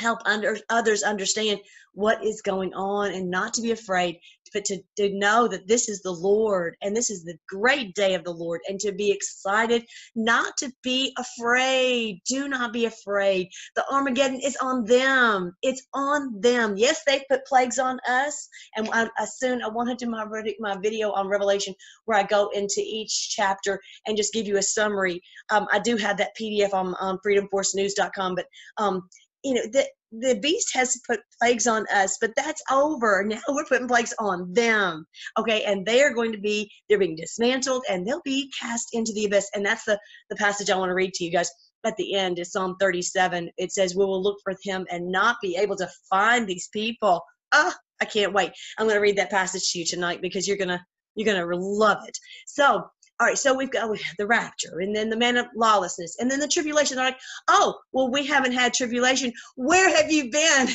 help 0.00 0.18
under 0.24 0.58
others 0.70 1.02
understand 1.02 1.60
what 1.92 2.24
is 2.24 2.40
going 2.42 2.72
on 2.74 3.12
and 3.12 3.30
not 3.30 3.52
to 3.54 3.62
be 3.62 3.72
afraid 3.72 4.16
but 4.52 4.64
to, 4.64 4.78
to 4.96 5.10
know 5.10 5.46
that 5.46 5.68
this 5.68 5.88
is 5.88 6.02
the 6.02 6.10
lord 6.10 6.76
and 6.82 6.96
this 6.96 7.10
is 7.10 7.22
the 7.22 7.36
great 7.48 7.94
day 7.94 8.14
of 8.14 8.24
the 8.24 8.32
lord 8.32 8.60
and 8.68 8.80
to 8.80 8.92
be 8.92 9.10
excited 9.10 9.84
not 10.14 10.56
to 10.58 10.72
be 10.82 11.14
afraid. 11.18 12.20
Do 12.26 12.48
not 12.48 12.72
be 12.72 12.86
afraid. 12.86 13.48
The 13.76 13.84
armageddon 13.92 14.40
is 14.40 14.56
on 14.60 14.84
them. 14.84 15.54
It's 15.62 15.86
on 15.94 16.40
them. 16.40 16.74
Yes 16.76 17.02
they 17.06 17.24
put 17.30 17.46
plagues 17.46 17.78
on 17.78 17.98
us. 18.08 18.48
And 18.76 18.88
I, 18.92 19.08
I 19.18 19.24
soon 19.24 19.62
i 19.62 19.68
want 19.68 19.88
to 19.88 20.04
do 20.04 20.10
my, 20.10 20.24
my 20.58 20.76
video 20.78 21.12
on 21.12 21.28
revelation 21.28 21.74
where 22.04 22.18
i 22.18 22.22
go 22.22 22.50
into 22.54 22.80
each 22.80 23.30
chapter 23.30 23.80
and 24.06 24.16
just 24.16 24.32
give 24.32 24.46
you 24.46 24.58
a 24.58 24.62
summary. 24.62 25.20
Um, 25.50 25.66
i 25.72 25.78
do 25.78 25.96
have 25.96 26.16
that 26.18 26.36
pdf 26.40 26.72
on, 26.72 27.18
freedomforcenews.com 27.26 28.34
but 28.34 28.46
um, 28.76 29.08
you 29.44 29.54
know 29.54 29.62
the 29.72 29.86
the 30.12 30.38
beast 30.40 30.70
has 30.74 31.00
put 31.08 31.20
plagues 31.40 31.66
on 31.68 31.86
us 31.94 32.18
but 32.20 32.32
that's 32.36 32.62
over. 32.70 33.24
Now 33.28 33.40
we're 33.48 33.64
putting 33.64 33.88
plagues 33.88 34.14
on 34.18 34.52
them 34.52 35.06
okay? 35.38 35.62
And 35.64 35.86
they 35.86 36.02
are 36.02 36.12
going 36.12 36.32
to 36.32 36.38
be 36.38 36.70
they're 36.88 36.98
being 36.98 37.16
dismantled 37.16 37.84
and 37.88 38.06
they'll 38.06 38.22
be 38.24 38.50
cast 38.60 38.88
into 38.92 39.12
the 39.12 39.26
abyss. 39.26 39.50
And 39.54 39.64
that's 39.64 39.84
the 39.84 39.98
the 40.30 40.36
passage 40.36 40.70
i 40.70 40.76
want 40.76 40.90
to 40.90 40.94
read 40.94 41.14
to 41.14 41.24
you 41.24 41.30
guys. 41.30 41.50
At 41.84 41.96
the 41.96 42.14
end 42.14 42.38
is 42.38 42.52
psalm 42.52 42.76
37 42.80 43.50
it 43.56 43.72
says 43.72 43.94
we 43.94 44.04
will 44.04 44.22
look 44.22 44.38
for 44.42 44.54
him 44.62 44.86
and 44.90 45.10
not 45.10 45.36
be 45.42 45.56
able 45.56 45.76
to 45.76 45.88
find 46.08 46.46
these 46.46 46.68
people. 46.72 47.22
Ah 47.52 47.74
i 48.02 48.04
can't 48.04 48.32
wait. 48.32 48.52
I'm 48.78 48.86
going 48.86 48.96
to 48.96 49.00
read 49.00 49.18
that 49.18 49.30
passage 49.30 49.72
to 49.72 49.78
you 49.78 49.84
tonight 49.86 50.20
because 50.22 50.48
you're 50.48 50.56
to 50.68 50.80
you're 51.16 51.34
to 51.34 51.56
love 51.56 51.98
it. 52.06 52.16
So 52.46 52.84
all 53.20 53.26
right, 53.26 53.38
so 53.38 53.54
we've 53.54 53.70
got 53.70 53.84
oh, 53.84 53.96
the 54.16 54.26
rapture 54.26 54.80
and 54.80 54.96
then 54.96 55.10
the 55.10 55.16
man 55.16 55.36
of 55.36 55.46
lawlessness 55.54 56.16
and 56.18 56.30
then 56.30 56.40
the 56.40 56.48
tribulation. 56.48 56.96
They're 56.96 57.04
like, 57.04 57.20
oh, 57.48 57.78
well, 57.92 58.10
we 58.10 58.26
haven't 58.26 58.52
had 58.52 58.72
tribulation. 58.72 59.30
Where 59.56 59.94
have 59.94 60.10
you 60.10 60.30
been? 60.30 60.68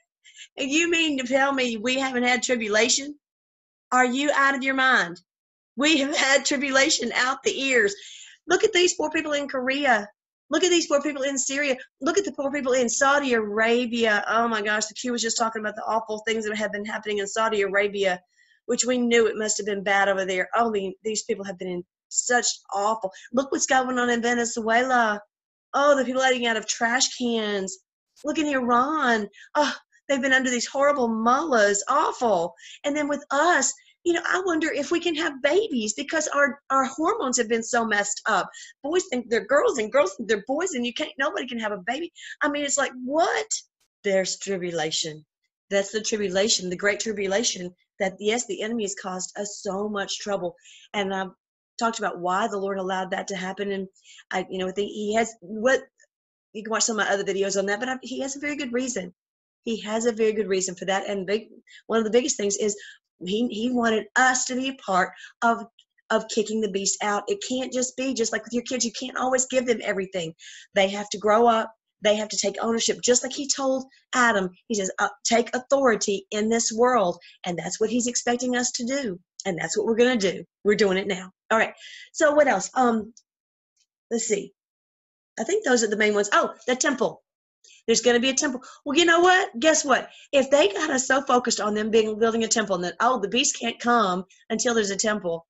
and 0.56 0.70
you 0.70 0.88
mean 0.88 1.18
to 1.18 1.26
tell 1.26 1.52
me 1.52 1.76
we 1.76 1.98
haven't 1.98 2.22
had 2.22 2.44
tribulation? 2.44 3.16
Are 3.90 4.06
you 4.06 4.30
out 4.32 4.54
of 4.54 4.62
your 4.62 4.74
mind? 4.74 5.20
We 5.76 5.98
have 5.98 6.16
had 6.16 6.44
tribulation 6.44 7.10
out 7.14 7.42
the 7.42 7.60
ears. 7.60 7.96
Look 8.46 8.62
at 8.62 8.72
these 8.72 8.94
poor 8.94 9.10
people 9.10 9.32
in 9.32 9.48
Korea. 9.48 10.08
Look 10.50 10.62
at 10.62 10.70
these 10.70 10.86
poor 10.86 11.02
people 11.02 11.22
in 11.22 11.36
Syria. 11.36 11.76
Look 12.00 12.16
at 12.16 12.24
the 12.24 12.32
poor 12.32 12.52
people 12.52 12.74
in 12.74 12.88
Saudi 12.88 13.32
Arabia. 13.34 14.24
Oh 14.28 14.46
my 14.46 14.62
gosh, 14.62 14.86
the 14.86 14.94
Q 14.94 15.12
was 15.12 15.22
just 15.22 15.36
talking 15.36 15.60
about 15.60 15.74
the 15.74 15.84
awful 15.84 16.22
things 16.26 16.46
that 16.46 16.56
have 16.56 16.72
been 16.72 16.84
happening 16.84 17.18
in 17.18 17.26
Saudi 17.26 17.62
Arabia 17.62 18.20
which 18.68 18.84
we 18.84 18.98
knew 18.98 19.26
it 19.26 19.36
must 19.36 19.56
have 19.56 19.66
been 19.66 19.82
bad 19.82 20.10
over 20.10 20.26
there. 20.26 20.46
Oh, 20.54 20.70
these 21.02 21.24
people 21.24 21.44
have 21.44 21.58
been 21.58 21.68
in 21.68 21.84
such 22.10 22.46
awful. 22.72 23.10
Look 23.32 23.50
what's 23.50 23.66
going 23.66 23.98
on 23.98 24.10
in 24.10 24.20
Venezuela. 24.20 25.20
Oh, 25.72 25.96
the 25.96 26.04
people 26.04 26.22
eating 26.22 26.46
out 26.46 26.58
of 26.58 26.68
trash 26.68 27.16
cans. 27.16 27.78
Look 28.24 28.36
in 28.38 28.46
Iran. 28.46 29.26
Oh, 29.54 29.74
they've 30.06 30.20
been 30.20 30.34
under 30.34 30.50
these 30.50 30.66
horrible 30.66 31.08
mullahs. 31.08 31.82
Awful. 31.88 32.52
And 32.84 32.94
then 32.94 33.08
with 33.08 33.24
us, 33.30 33.72
you 34.04 34.12
know, 34.12 34.22
I 34.26 34.42
wonder 34.44 34.70
if 34.70 34.90
we 34.90 35.00
can 35.00 35.14
have 35.14 35.42
babies 35.42 35.94
because 35.94 36.28
our 36.28 36.60
our 36.68 36.84
hormones 36.84 37.38
have 37.38 37.48
been 37.48 37.62
so 37.62 37.86
messed 37.86 38.20
up. 38.26 38.50
Boys 38.82 39.04
think 39.10 39.30
they're 39.30 39.46
girls 39.46 39.78
and 39.78 39.90
girls 39.90 40.14
think 40.14 40.28
they're 40.28 40.44
boys, 40.46 40.72
and 40.72 40.84
you 40.84 40.92
can't. 40.92 41.12
Nobody 41.18 41.46
can 41.46 41.58
have 41.58 41.72
a 41.72 41.82
baby. 41.86 42.12
I 42.42 42.50
mean, 42.50 42.64
it's 42.64 42.78
like 42.78 42.92
what? 43.02 43.48
There's 44.04 44.38
tribulation. 44.38 45.24
That's 45.70 45.90
the 45.90 46.00
tribulation, 46.02 46.70
the 46.70 46.76
great 46.76 47.00
tribulation 47.00 47.74
that 48.00 48.16
yes, 48.20 48.46
the 48.46 48.62
enemy 48.62 48.84
has 48.84 48.94
caused 49.00 49.38
us 49.38 49.60
so 49.62 49.88
much 49.88 50.18
trouble. 50.18 50.54
And 50.94 51.14
I've 51.14 51.30
talked 51.78 51.98
about 51.98 52.20
why 52.20 52.48
the 52.48 52.58
Lord 52.58 52.78
allowed 52.78 53.10
that 53.10 53.28
to 53.28 53.36
happen. 53.36 53.72
And 53.72 53.88
I, 54.30 54.46
you 54.50 54.58
know, 54.58 54.70
think 54.70 54.90
he 54.90 55.14
has 55.14 55.34
what 55.40 55.80
you 56.52 56.62
can 56.62 56.70
watch 56.70 56.84
some 56.84 56.98
of 56.98 57.06
my 57.06 57.12
other 57.12 57.24
videos 57.24 57.58
on 57.58 57.66
that, 57.66 57.80
but 57.80 57.88
I, 57.88 57.96
he 58.02 58.20
has 58.20 58.36
a 58.36 58.40
very 58.40 58.56
good 58.56 58.72
reason. 58.72 59.14
He 59.64 59.80
has 59.82 60.06
a 60.06 60.12
very 60.12 60.32
good 60.32 60.48
reason 60.48 60.74
for 60.74 60.86
that. 60.86 61.08
And 61.08 61.26
big, 61.26 61.48
one 61.86 61.98
of 61.98 62.04
the 62.04 62.10
biggest 62.10 62.36
things 62.36 62.56
is 62.56 62.76
he, 63.24 63.48
he 63.48 63.70
wanted 63.70 64.06
us 64.16 64.44
to 64.46 64.54
be 64.54 64.68
a 64.68 64.74
part 64.74 65.12
of 65.42 65.64
of 66.10 66.26
kicking 66.28 66.62
the 66.62 66.70
beast 66.70 66.96
out. 67.02 67.22
It 67.28 67.38
can't 67.46 67.70
just 67.70 67.94
be 67.94 68.14
just 68.14 68.32
like 68.32 68.42
with 68.42 68.54
your 68.54 68.62
kids. 68.62 68.82
You 68.82 68.92
can't 68.98 69.18
always 69.18 69.44
give 69.44 69.66
them 69.66 69.80
everything. 69.82 70.32
They 70.74 70.88
have 70.88 71.10
to 71.10 71.18
grow 71.18 71.46
up 71.46 71.70
they 72.02 72.16
have 72.16 72.28
to 72.28 72.38
take 72.38 72.56
ownership 72.60 73.00
just 73.02 73.22
like 73.22 73.32
he 73.32 73.48
told 73.48 73.84
adam. 74.14 74.50
He 74.68 74.74
says 74.74 74.90
uh, 74.98 75.08
take 75.24 75.54
authority 75.54 76.26
in 76.30 76.48
this 76.48 76.72
world 76.72 77.18
and 77.44 77.58
that's 77.58 77.80
what 77.80 77.90
he's 77.90 78.06
expecting 78.06 78.56
us 78.56 78.72
to 78.72 78.84
do 78.84 79.18
and 79.44 79.58
that's 79.58 79.76
what 79.76 79.86
we're 79.86 79.96
going 79.96 80.18
to 80.18 80.32
do. 80.32 80.44
We're 80.64 80.76
doing 80.76 80.98
it 80.98 81.06
now. 81.06 81.32
All 81.50 81.58
right. 81.58 81.74
So 82.12 82.32
what 82.32 82.48
else? 82.48 82.70
Um 82.74 83.12
let's 84.10 84.26
see. 84.26 84.52
I 85.38 85.44
think 85.44 85.64
those 85.64 85.82
are 85.82 85.88
the 85.88 85.96
main 85.96 86.14
ones. 86.14 86.30
Oh 86.32 86.54
the 86.66 86.76
temple. 86.76 87.22
There's 87.86 88.02
going 88.02 88.14
to 88.14 88.20
be 88.20 88.30
a 88.30 88.34
temple. 88.34 88.62
Well 88.84 88.96
you 88.96 89.04
know 89.04 89.20
what? 89.20 89.58
Guess 89.58 89.84
what? 89.84 90.08
If 90.32 90.50
they 90.50 90.68
got 90.68 90.90
us 90.90 91.08
so 91.08 91.22
focused 91.22 91.60
on 91.60 91.74
them 91.74 91.90
being 91.90 92.18
building 92.18 92.44
a 92.44 92.48
temple 92.48 92.76
and 92.76 92.84
that 92.84 92.96
oh 93.00 93.20
the 93.20 93.28
beast 93.28 93.58
can't 93.58 93.80
come 93.80 94.24
until 94.50 94.74
there's 94.74 94.90
a 94.90 94.96
temple 94.96 95.47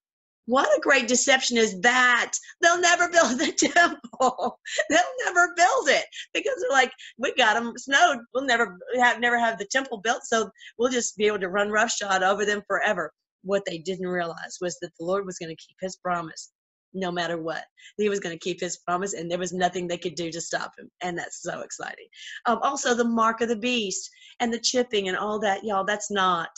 what 0.48 0.66
a 0.74 0.80
great 0.80 1.06
deception 1.06 1.58
is 1.58 1.78
that? 1.82 2.32
They'll 2.62 2.80
never 2.80 3.10
build 3.10 3.38
the 3.38 3.52
temple. 3.74 4.58
They'll 4.88 5.00
never 5.26 5.52
build 5.54 5.88
it 5.90 6.06
because 6.32 6.54
they're 6.58 6.70
like, 6.76 6.90
we 7.18 7.34
got 7.34 7.52
them 7.52 7.74
snowed. 7.76 8.20
We'll 8.32 8.46
never 8.46 8.78
have 8.98 9.20
never 9.20 9.38
have 9.38 9.58
the 9.58 9.66
temple 9.70 9.98
built, 9.98 10.22
so 10.24 10.50
we'll 10.78 10.90
just 10.90 11.18
be 11.18 11.26
able 11.26 11.38
to 11.40 11.50
run 11.50 11.70
roughshod 11.70 12.22
over 12.22 12.46
them 12.46 12.62
forever. 12.66 13.12
What 13.42 13.62
they 13.66 13.76
didn't 13.76 14.06
realize 14.06 14.56
was 14.58 14.78
that 14.80 14.90
the 14.98 15.04
Lord 15.04 15.26
was 15.26 15.38
going 15.38 15.54
to 15.54 15.62
keep 15.62 15.76
His 15.82 15.96
promise, 15.96 16.50
no 16.94 17.12
matter 17.12 17.36
what. 17.36 17.64
He 17.98 18.08
was 18.08 18.18
going 18.18 18.34
to 18.34 18.42
keep 18.42 18.58
His 18.58 18.78
promise, 18.78 19.12
and 19.12 19.30
there 19.30 19.38
was 19.38 19.52
nothing 19.52 19.86
they 19.86 19.98
could 19.98 20.14
do 20.14 20.32
to 20.32 20.40
stop 20.40 20.72
Him, 20.78 20.90
and 21.02 21.18
that's 21.18 21.42
so 21.42 21.60
exciting. 21.60 22.06
Um, 22.46 22.58
also, 22.62 22.94
the 22.94 23.04
mark 23.04 23.42
of 23.42 23.50
the 23.50 23.56
beast 23.56 24.08
and 24.40 24.50
the 24.50 24.58
chipping 24.58 25.08
and 25.08 25.16
all 25.16 25.38
that, 25.40 25.62
y'all. 25.62 25.84
That's 25.84 26.10
not 26.10 26.48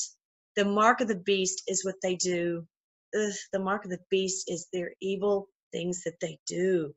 the 0.55 0.65
mark 0.65 1.01
of 1.01 1.09
the 1.09 1.19
beast. 1.19 1.65
Is 1.67 1.85
what 1.85 1.97
they 2.05 2.15
do 2.15 2.65
the 3.13 3.59
mark 3.61 3.85
of 3.85 3.91
the 3.91 4.01
beast 4.11 4.51
is 4.51 4.69
their 4.73 4.93
evil 5.01 5.49
things 5.73 6.03
that 6.05 6.21
they 6.21 6.39
do. 6.47 6.95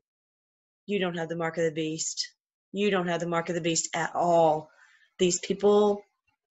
You 0.86 0.98
don't 0.98 1.16
have 1.16 1.28
the 1.28 1.36
mark 1.36 1.58
of 1.58 1.64
the 1.64 1.72
beast. 1.72 2.34
You 2.72 2.90
don't 2.90 3.08
have 3.08 3.20
the 3.20 3.26
mark 3.28 3.48
of 3.48 3.54
the 3.54 3.60
beast 3.60 3.88
at 3.94 4.14
all. 4.14 4.70
These 5.18 5.38
people, 5.40 6.02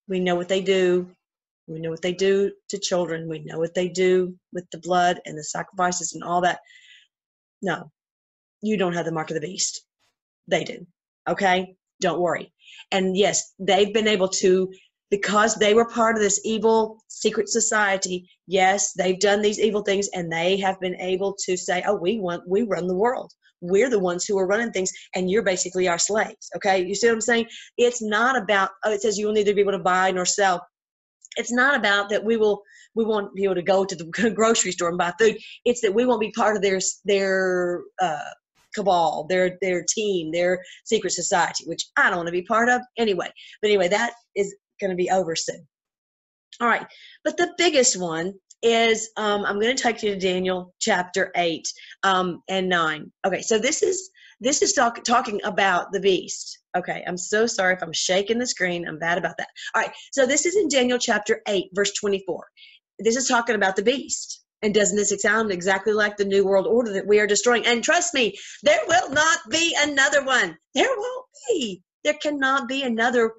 we 0.08 0.20
know 0.20 0.36
what 0.36 0.50
they 0.50 0.62
do. 0.62 1.12
We 1.68 1.80
know 1.80 1.92
what 1.92 2.02
they 2.02 2.14
do 2.14 2.52
to 2.70 2.80
children. 2.80 3.30
We 3.30 3.40
know 3.40 3.60
what 3.60 3.74
they 3.74 3.90
do 3.90 4.36
with 4.52 4.70
the 4.72 4.80
blood 4.80 5.20
and 5.26 5.38
the 5.38 5.44
sacrifices 5.44 6.14
and 6.14 6.24
all 6.24 6.42
that. 6.42 6.60
No, 7.62 7.92
you 8.62 8.78
don't 8.78 8.94
have 8.94 9.06
the 9.06 9.12
mark 9.12 9.30
of 9.30 9.36
the 9.36 9.42
beast. 9.48 9.86
They 10.48 10.64
do. 10.64 10.86
Okay? 11.28 11.76
Don't 12.02 12.20
worry. 12.20 12.52
And 12.92 13.16
yes, 13.16 13.54
they've 13.60 13.94
been 13.94 14.08
able 14.08 14.30
to 14.30 14.72
because 15.10 15.56
they 15.56 15.74
were 15.74 15.86
part 15.86 16.16
of 16.16 16.22
this 16.22 16.42
evil 16.44 17.04
secret 17.08 17.50
society. 17.50 18.30
Yes 18.48 18.94
they've 18.94 19.20
done 19.20 19.42
these 19.42 19.60
evil 19.60 19.82
things 19.82 20.10
and 20.14 20.32
they 20.32 20.58
have 20.58 20.80
been 20.80 20.96
able 21.00 21.36
to 21.46 21.56
say 21.56 21.84
oh 21.88 21.96
we 21.96 22.20
want 22.20 22.44
we 22.48 22.64
run 22.64 22.88
the 22.88 22.96
world. 22.96 23.32
We're 23.62 23.90
the 23.90 24.00
ones 24.00 24.26
who 24.26 24.38
are 24.38 24.48
running 24.48 24.72
things 24.72 24.92
and 25.16 25.30
you're 25.30 25.44
basically 25.44 25.88
our 25.88 26.00
slaves. 26.00 26.50
Okay? 26.56 26.86
You 26.86 26.96
see 26.96 27.08
what 27.08 27.14
i'm 27.14 27.22
saying? 27.22 27.48
It's 27.78 28.02
not 28.02 28.42
about 28.42 28.72
oh 28.86 28.92
it 28.92 29.02
says 29.02 29.18
you 29.18 29.28
will 29.28 29.34
neither 29.34 29.54
be 29.54 29.62
able 29.62 29.72
to 29.74 29.80
buy 29.80 30.12
nor 30.12 30.26
sell. 30.26 30.66
It's 31.38 31.52
not 31.52 31.76
about 31.76 32.10
that 32.10 32.24
we 32.24 32.38
will 32.38 32.62
we 32.96 33.06
won't 33.06 33.34
be 33.34 33.44
able 33.44 33.56
to 33.56 33.62
go 33.62 33.86
to 33.86 33.96
the 33.96 34.32
grocery 34.36 34.72
store 34.72 34.90
and 34.90 34.98
buy 34.98 35.14
food. 35.20 35.38
It's 35.66 35.82
that 35.82 35.94
we 35.94 36.06
won't 36.06 36.22
be 36.22 36.32
part 36.32 36.56
of 36.56 36.62
their 36.62 36.80
their 37.06 37.82
uh, 38.02 38.30
cabal, 38.74 39.26
their 39.30 39.58
their 39.62 39.84
team, 39.88 40.32
their 40.32 40.62
secret 40.86 41.12
society, 41.12 41.66
which 41.68 41.86
I 41.98 42.10
don't 42.10 42.18
want 42.18 42.28
to 42.28 42.34
be 42.34 42.44
part 42.44 42.70
of 42.70 42.82
anyway. 42.98 43.32
But 43.62 43.70
anyway, 43.70 43.88
that 43.90 44.14
is 44.36 44.56
going 44.80 44.92
to 44.92 44.98
be 44.98 45.10
over 45.10 45.36
soon. 45.36 45.68
All 46.62 46.68
right, 46.68 46.86
but 47.24 47.38
the 47.38 47.54
biggest 47.58 48.00
one 48.00 48.34
is 48.62 49.10
um, 49.18 49.44
I'm 49.46 49.60
going 49.60 49.76
to 49.76 49.82
take 49.84 50.04
you 50.04 50.14
to 50.14 50.20
Daniel 50.20 50.74
chapter 50.80 51.32
eight 51.36 51.68
um, 52.04 52.42
and 52.48 52.70
nine. 52.70 53.12
Okay, 53.26 53.42
so 53.42 53.58
this 53.58 53.84
is 53.84 54.10
this 54.40 54.62
is 54.62 54.74
talk, 54.74 55.04
talking 55.04 55.42
about 55.44 55.92
the 55.92 56.00
beast. 56.00 56.60
Okay, 56.76 57.04
I'm 57.08 57.18
so 57.18 57.48
sorry 57.48 57.76
if 57.76 57.82
I'm 57.82 57.94
shaking 57.94 58.40
the 58.40 58.48
screen. 58.48 58.88
I'm 58.88 59.00
bad 59.00 59.18
about 59.18 59.38
that. 59.38 59.48
All 59.74 59.82
right, 59.82 59.92
so 60.12 60.26
this 60.26 60.46
is 60.46 60.56
in 60.56 60.68
Daniel 60.68 60.98
chapter 60.98 61.42
8, 61.48 61.70
verse 61.74 61.94
24. 61.94 62.46
This 63.00 63.16
is 63.16 63.28
talking 63.28 63.56
about 63.56 63.76
the 63.76 63.84
beast. 63.84 64.44
And 64.64 64.74
doesn't 64.74 64.96
this 64.96 65.14
sound 65.22 65.52
exactly 65.52 65.92
like 65.92 66.16
the 66.16 66.26
New 66.26 66.46
World 66.46 66.68
Order 66.68 66.94
that 66.94 67.08
we 67.08 67.20
are 67.20 67.28
destroying? 67.28 67.66
And 67.66 67.84
trust 67.84 68.14
me, 68.14 68.38
there 68.64 68.80
will 68.88 69.10
not 69.12 69.40
be 69.50 69.76
another 69.78 70.24
one. 70.24 70.58
There 70.74 70.88
won't 70.90 71.26
be. 71.50 71.84
There 72.06 72.16
cannot 72.22 72.70
be 72.70 72.84
another 72.84 73.34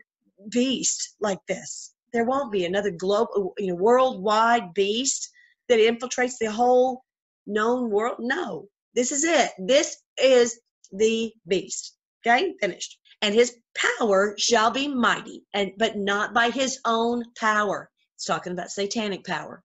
beast 0.50 1.14
like 1.20 1.40
this. 1.48 1.94
There 2.12 2.24
won't 2.24 2.52
be 2.52 2.64
another 2.64 2.90
global, 2.90 3.54
uh, 3.58 3.62
you 3.62 3.68
know, 3.68 3.74
worldwide 3.74 4.72
beast 4.72 5.30
that 5.68 5.80
infiltrates 5.80 6.38
the 6.38 6.50
whole 6.50 7.02
known 7.46 7.90
world. 7.90 8.16
No, 8.20 8.68
this 8.94 9.12
is 9.12 9.24
it. 9.24 9.50
This 9.58 9.96
is 10.16 10.60
the 10.92 11.32
beast. 11.46 11.96
Okay, 12.26 12.54
finished. 12.60 12.98
And 13.20 13.34
his 13.34 13.56
power 13.76 14.34
shall 14.38 14.70
be 14.70 14.88
mighty, 14.88 15.44
and 15.52 15.72
but 15.76 15.96
not 15.96 16.34
by 16.34 16.50
his 16.50 16.78
own 16.84 17.24
power. 17.36 17.90
It's 18.16 18.24
talking 18.24 18.52
about 18.52 18.70
satanic 18.70 19.24
power. 19.24 19.62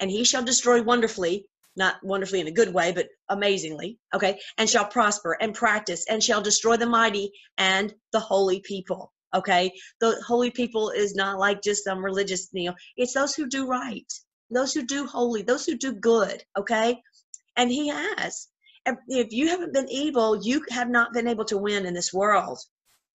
And 0.00 0.10
he 0.10 0.24
shall 0.24 0.42
destroy 0.42 0.82
wonderfully, 0.82 1.46
not 1.76 1.96
wonderfully 2.02 2.40
in 2.40 2.46
a 2.46 2.52
good 2.52 2.72
way, 2.72 2.92
but 2.92 3.08
amazingly, 3.28 3.98
okay, 4.14 4.40
and 4.56 4.68
shall 4.68 4.86
prosper 4.86 5.36
and 5.40 5.54
practice 5.54 6.06
and 6.08 6.22
shall 6.22 6.40
destroy 6.40 6.76
the 6.76 6.86
mighty 6.86 7.32
and 7.58 7.94
the 8.12 8.20
holy 8.20 8.60
people 8.60 9.12
Okay, 9.34 9.72
the 10.00 10.22
holy 10.26 10.50
people 10.50 10.90
is 10.90 11.14
not 11.14 11.38
like 11.38 11.62
just 11.62 11.84
some 11.84 12.04
religious 12.04 12.48
you 12.52 12.70
know. 12.70 12.76
It's 12.96 13.14
those 13.14 13.34
who 13.34 13.48
do 13.48 13.66
right, 13.66 14.10
those 14.50 14.74
who 14.74 14.84
do 14.84 15.06
holy, 15.06 15.42
those 15.42 15.64
who 15.64 15.76
do 15.76 15.92
good. 15.94 16.42
Okay, 16.58 17.00
and 17.56 17.70
He 17.70 17.88
has. 17.88 18.48
If 19.08 19.32
you 19.32 19.48
haven't 19.48 19.72
been 19.72 19.88
evil, 19.88 20.44
you 20.44 20.64
have 20.70 20.90
not 20.90 21.12
been 21.12 21.28
able 21.28 21.44
to 21.46 21.58
win 21.58 21.86
in 21.86 21.94
this 21.94 22.12
world. 22.12 22.58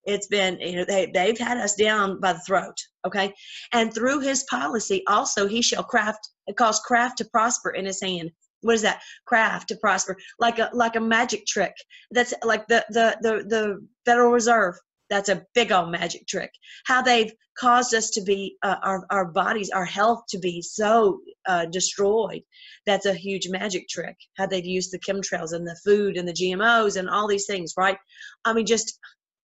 It's 0.04 0.26
been 0.26 0.58
you 0.60 0.76
know 0.76 0.84
they 0.84 1.10
they've 1.12 1.38
had 1.38 1.58
us 1.58 1.74
down 1.74 2.20
by 2.20 2.32
the 2.32 2.40
throat. 2.40 2.76
Okay, 3.06 3.32
and 3.72 3.92
through 3.92 4.20
His 4.20 4.44
policy, 4.44 5.02
also 5.06 5.46
He 5.46 5.62
shall 5.62 5.84
craft 5.84 6.28
and 6.46 6.56
cause 6.56 6.80
craft 6.80 7.18
to 7.18 7.26
prosper 7.26 7.70
in 7.70 7.84
His 7.84 8.00
hand 8.00 8.30
what 8.62 8.74
is 8.74 8.82
that 8.82 9.00
craft 9.26 9.68
to 9.68 9.76
prosper 9.76 10.16
like 10.38 10.58
a 10.58 10.70
like 10.72 10.96
a 10.96 11.00
magic 11.00 11.46
trick 11.46 11.72
that's 12.10 12.34
like 12.44 12.66
the 12.66 12.84
the 12.90 13.16
the, 13.22 13.44
the 13.48 13.86
federal 14.04 14.32
reserve 14.32 14.74
that's 15.10 15.28
a 15.28 15.44
big 15.54 15.72
old 15.72 15.90
magic 15.90 16.26
trick 16.26 16.50
how 16.86 17.02
they've 17.02 17.32
caused 17.58 17.94
us 17.94 18.10
to 18.10 18.22
be 18.22 18.56
uh, 18.62 18.76
our, 18.82 19.06
our 19.10 19.26
bodies 19.26 19.70
our 19.70 19.84
health 19.84 20.22
to 20.28 20.38
be 20.38 20.62
so 20.62 21.20
uh, 21.46 21.66
destroyed 21.66 22.42
that's 22.86 23.06
a 23.06 23.14
huge 23.14 23.48
magic 23.48 23.88
trick 23.88 24.16
how 24.36 24.46
they've 24.46 24.66
used 24.66 24.92
the 24.92 24.98
chemtrails 24.98 25.52
and 25.52 25.66
the 25.66 25.78
food 25.84 26.16
and 26.16 26.28
the 26.28 26.32
gmos 26.32 26.96
and 26.96 27.08
all 27.08 27.26
these 27.26 27.46
things 27.46 27.74
right 27.76 27.98
i 28.44 28.52
mean 28.52 28.66
just 28.66 28.98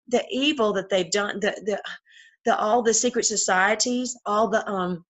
the 0.09 0.25
evil 0.31 0.73
that 0.73 0.89
they've 0.89 1.11
done 1.11 1.39
the 1.41 1.53
the, 1.65 1.81
the 2.45 2.57
all 2.57 2.83
the 2.83 2.95
secret 2.95 3.25
societies 3.25 4.17
all 4.27 4.49
the 4.49 4.67
um 4.69 5.05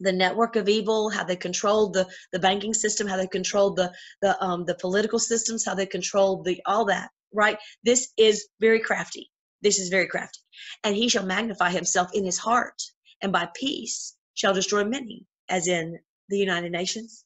the 0.00 0.12
network 0.12 0.56
of 0.56 0.68
evil, 0.68 1.08
how 1.08 1.24
they 1.24 1.36
controlled 1.36 1.94
the, 1.94 2.06
the 2.32 2.38
banking 2.38 2.74
system, 2.74 3.06
how 3.06 3.16
they 3.16 3.26
controlled 3.26 3.76
the 3.76 3.92
the 4.22 4.42
um, 4.42 4.64
the 4.64 4.74
political 4.76 5.18
systems, 5.18 5.64
how 5.64 5.74
they 5.74 5.86
controlled 5.86 6.44
the 6.44 6.60
all 6.66 6.84
that. 6.86 7.10
Right. 7.32 7.58
This 7.82 8.12
is 8.16 8.48
very 8.60 8.80
crafty. 8.80 9.30
This 9.64 9.78
is 9.78 9.88
very 9.88 10.06
crafty. 10.06 10.40
And 10.84 10.94
he 10.94 11.08
shall 11.08 11.24
magnify 11.24 11.70
himself 11.70 12.10
in 12.14 12.24
his 12.24 12.38
heart, 12.38 12.80
and 13.22 13.32
by 13.32 13.48
peace 13.56 14.14
shall 14.34 14.54
destroy 14.54 14.84
many, 14.84 15.26
as 15.48 15.66
in 15.66 15.98
the 16.28 16.38
United 16.38 16.70
Nations. 16.70 17.24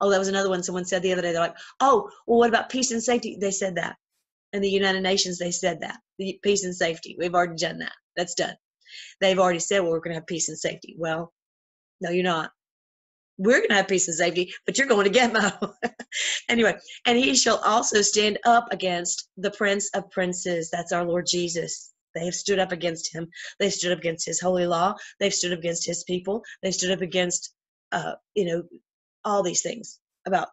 Oh, 0.00 0.10
that 0.10 0.18
was 0.18 0.28
another 0.28 0.48
one. 0.48 0.62
Someone 0.62 0.86
said 0.86 1.02
the 1.02 1.12
other 1.12 1.22
day. 1.22 1.32
They're 1.32 1.40
like, 1.40 1.56
"Oh, 1.78 2.10
well, 2.26 2.38
what 2.38 2.48
about 2.48 2.70
peace 2.70 2.90
and 2.90 3.02
safety?" 3.02 3.36
They 3.40 3.50
said 3.50 3.76
that. 3.76 3.96
In 4.52 4.62
the 4.62 4.70
United 4.70 5.02
Nations, 5.02 5.38
they 5.38 5.50
said 5.50 5.80
that 5.82 6.00
the 6.18 6.40
peace 6.42 6.64
and 6.64 6.74
safety. 6.74 7.14
We've 7.18 7.34
already 7.34 7.56
done 7.56 7.78
that. 7.78 7.92
That's 8.16 8.34
done. 8.34 8.56
They've 9.20 9.38
already 9.38 9.58
said, 9.58 9.80
"Well, 9.80 9.92
we're 9.92 10.00
going 10.00 10.14
to 10.14 10.20
have 10.20 10.26
peace 10.26 10.48
and 10.48 10.58
safety." 10.58 10.96
Well, 10.98 11.32
no, 12.00 12.10
you're 12.10 12.24
not. 12.24 12.52
We're 13.38 13.58
going 13.58 13.70
to 13.70 13.76
have 13.76 13.88
peace 13.88 14.08
and 14.08 14.16
safety, 14.16 14.52
but 14.64 14.78
you're 14.78 14.86
going 14.86 15.10
to 15.10 15.18
Gitmo. 15.18 15.72
anyway, 16.48 16.74
and 17.06 17.18
he 17.18 17.34
shall 17.34 17.58
also 17.58 18.02
stand 18.02 18.38
up 18.44 18.68
against 18.72 19.28
the 19.36 19.50
Prince 19.50 19.90
of 19.94 20.10
Princes. 20.10 20.70
That's 20.70 20.92
our 20.92 21.04
Lord 21.04 21.26
Jesus. 21.28 21.92
They 22.14 22.24
have 22.24 22.34
stood 22.34 22.58
up 22.58 22.72
against 22.72 23.12
him. 23.12 23.28
They 23.60 23.70
stood 23.70 23.92
up 23.92 23.98
against 23.98 24.26
his 24.26 24.40
holy 24.40 24.66
law. 24.66 24.94
They've 25.20 25.34
stood 25.34 25.52
up 25.52 25.58
against 25.58 25.86
his 25.86 26.02
people. 26.04 26.42
They 26.62 26.70
stood 26.70 26.90
up 26.90 27.02
against, 27.02 27.52
uh, 27.92 28.14
you 28.34 28.46
know, 28.46 28.62
all 29.24 29.42
these 29.42 29.62
things 29.62 29.98
about 30.26 30.48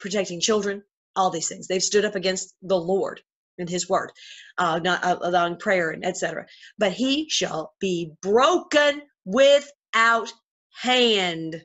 protecting 0.00 0.40
children, 0.40 0.82
all 1.16 1.30
these 1.30 1.48
things. 1.48 1.66
They've 1.68 1.82
stood 1.82 2.04
up 2.04 2.16
against 2.16 2.54
the 2.62 2.78
Lord 2.78 3.20
and 3.58 3.68
his 3.68 3.88
word, 3.88 4.12
uh, 4.58 4.80
not 4.82 5.04
uh, 5.04 5.18
allowing 5.22 5.56
prayer 5.56 5.90
and 5.90 6.04
etc. 6.04 6.46
But 6.78 6.92
he 6.92 7.28
shall 7.28 7.74
be 7.80 8.12
broken 8.22 9.02
without 9.24 10.32
hand. 10.80 11.62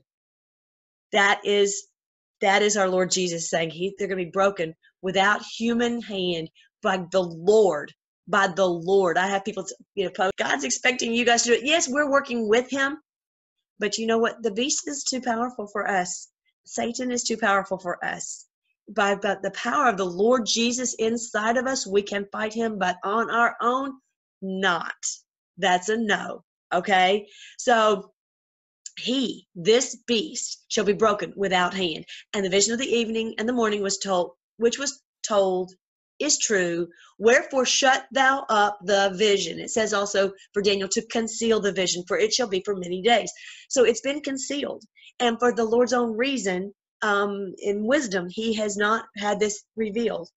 That 1.15 1.39
is 1.45 1.87
that 2.41 2.61
is 2.61 2.75
our 2.75 2.89
Lord 2.89 3.09
Jesus 3.09 3.49
saying 3.49 3.69
he, 3.69 3.95
they're 3.97 4.09
going 4.09 4.19
to 4.19 4.25
be 4.25 4.31
broken 4.31 4.75
without 5.01 5.41
human 5.41 6.01
hand 6.01 6.49
by 6.83 7.05
the 7.11 7.21
Lord. 7.21 7.93
By 8.27 8.47
the 8.47 8.65
Lord. 8.67 9.17
I 9.17 9.27
have 9.27 9.45
people, 9.45 9.65
you 9.95 10.03
know, 10.03 10.11
post, 10.11 10.33
God's 10.37 10.65
expecting 10.65 11.13
you 11.13 11.23
guys 11.23 11.43
to 11.43 11.49
do 11.49 11.55
it. 11.55 11.65
Yes, 11.65 11.87
we're 11.87 12.11
working 12.11 12.49
with 12.49 12.69
him, 12.69 12.97
but 13.79 13.97
you 13.97 14.07
know 14.07 14.17
what? 14.17 14.43
The 14.43 14.51
beast 14.51 14.89
is 14.89 15.05
too 15.05 15.21
powerful 15.21 15.67
for 15.67 15.87
us. 15.87 16.27
Satan 16.65 17.11
is 17.11 17.23
too 17.23 17.37
powerful 17.37 17.77
for 17.77 18.03
us. 18.03 18.45
By, 18.89 19.15
by 19.15 19.37
the 19.41 19.51
power 19.51 19.87
of 19.87 19.97
the 19.97 20.05
Lord 20.05 20.45
Jesus 20.45 20.95
inside 20.95 21.55
of 21.55 21.65
us, 21.65 21.87
we 21.87 22.01
can 22.01 22.27
fight 22.29 22.53
him, 22.53 22.77
but 22.77 22.97
on 23.03 23.31
our 23.31 23.55
own, 23.61 23.93
not. 24.41 24.93
That's 25.57 25.87
a 25.87 25.97
no. 25.97 26.43
Okay? 26.73 27.27
So 27.57 28.11
he, 28.97 29.47
this 29.55 29.95
beast, 30.07 30.65
shall 30.69 30.85
be 30.85 30.93
broken 30.93 31.33
without 31.35 31.73
hand. 31.73 32.05
And 32.33 32.45
the 32.45 32.49
vision 32.49 32.73
of 32.73 32.79
the 32.79 32.95
evening 32.95 33.35
and 33.37 33.47
the 33.47 33.53
morning 33.53 33.81
was 33.81 33.97
told, 33.97 34.31
which 34.57 34.79
was 34.79 35.01
told 35.27 35.73
is 36.19 36.37
true. 36.37 36.87
Wherefore 37.19 37.65
shut 37.65 38.05
thou 38.13 38.45
up 38.49 38.79
the 38.83 39.13
vision. 39.17 39.59
It 39.59 39.69
says 39.69 39.93
also 39.93 40.31
for 40.53 40.61
Daniel 40.61 40.87
to 40.89 41.05
conceal 41.07 41.59
the 41.59 41.73
vision, 41.73 42.03
for 42.07 42.17
it 42.17 42.33
shall 42.33 42.47
be 42.47 42.61
for 42.63 42.75
many 42.75 43.01
days. 43.01 43.31
So 43.69 43.83
it's 43.83 44.01
been 44.01 44.21
concealed. 44.21 44.83
And 45.19 45.37
for 45.39 45.53
the 45.53 45.65
Lord's 45.65 45.93
own 45.93 46.15
reason, 46.15 46.73
um, 47.01 47.53
in 47.59 47.85
wisdom, 47.85 48.27
he 48.29 48.53
has 48.55 48.77
not 48.77 49.05
had 49.17 49.39
this 49.39 49.63
revealed 49.75 50.29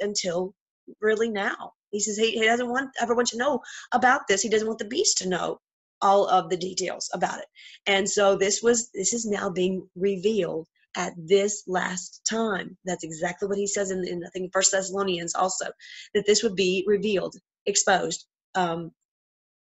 until 0.00 0.52
really 1.00 1.30
now. 1.30 1.72
He 1.92 2.00
says 2.00 2.16
he, 2.16 2.32
he 2.32 2.44
doesn't 2.44 2.68
want 2.68 2.90
everyone 3.00 3.24
to 3.26 3.38
know 3.38 3.60
about 3.92 4.26
this. 4.28 4.42
He 4.42 4.48
doesn't 4.48 4.66
want 4.66 4.78
the 4.78 4.84
beast 4.84 5.18
to 5.18 5.28
know 5.28 5.58
all 6.02 6.26
of 6.28 6.50
the 6.50 6.56
details 6.56 7.10
about 7.12 7.38
it. 7.38 7.46
And 7.86 8.08
so 8.08 8.36
this 8.36 8.62
was 8.62 8.90
this 8.94 9.12
is 9.12 9.26
now 9.26 9.50
being 9.50 9.88
revealed 9.94 10.66
at 10.96 11.12
this 11.16 11.62
last 11.66 12.22
time. 12.28 12.76
That's 12.84 13.04
exactly 13.04 13.48
what 13.48 13.58
he 13.58 13.66
says 13.66 13.90
in, 13.90 14.06
in 14.06 14.24
I 14.24 14.28
think 14.30 14.52
First 14.52 14.72
Thessalonians 14.72 15.34
also 15.34 15.66
that 16.14 16.26
this 16.26 16.42
would 16.42 16.56
be 16.56 16.84
revealed, 16.86 17.36
exposed, 17.66 18.26
um, 18.54 18.90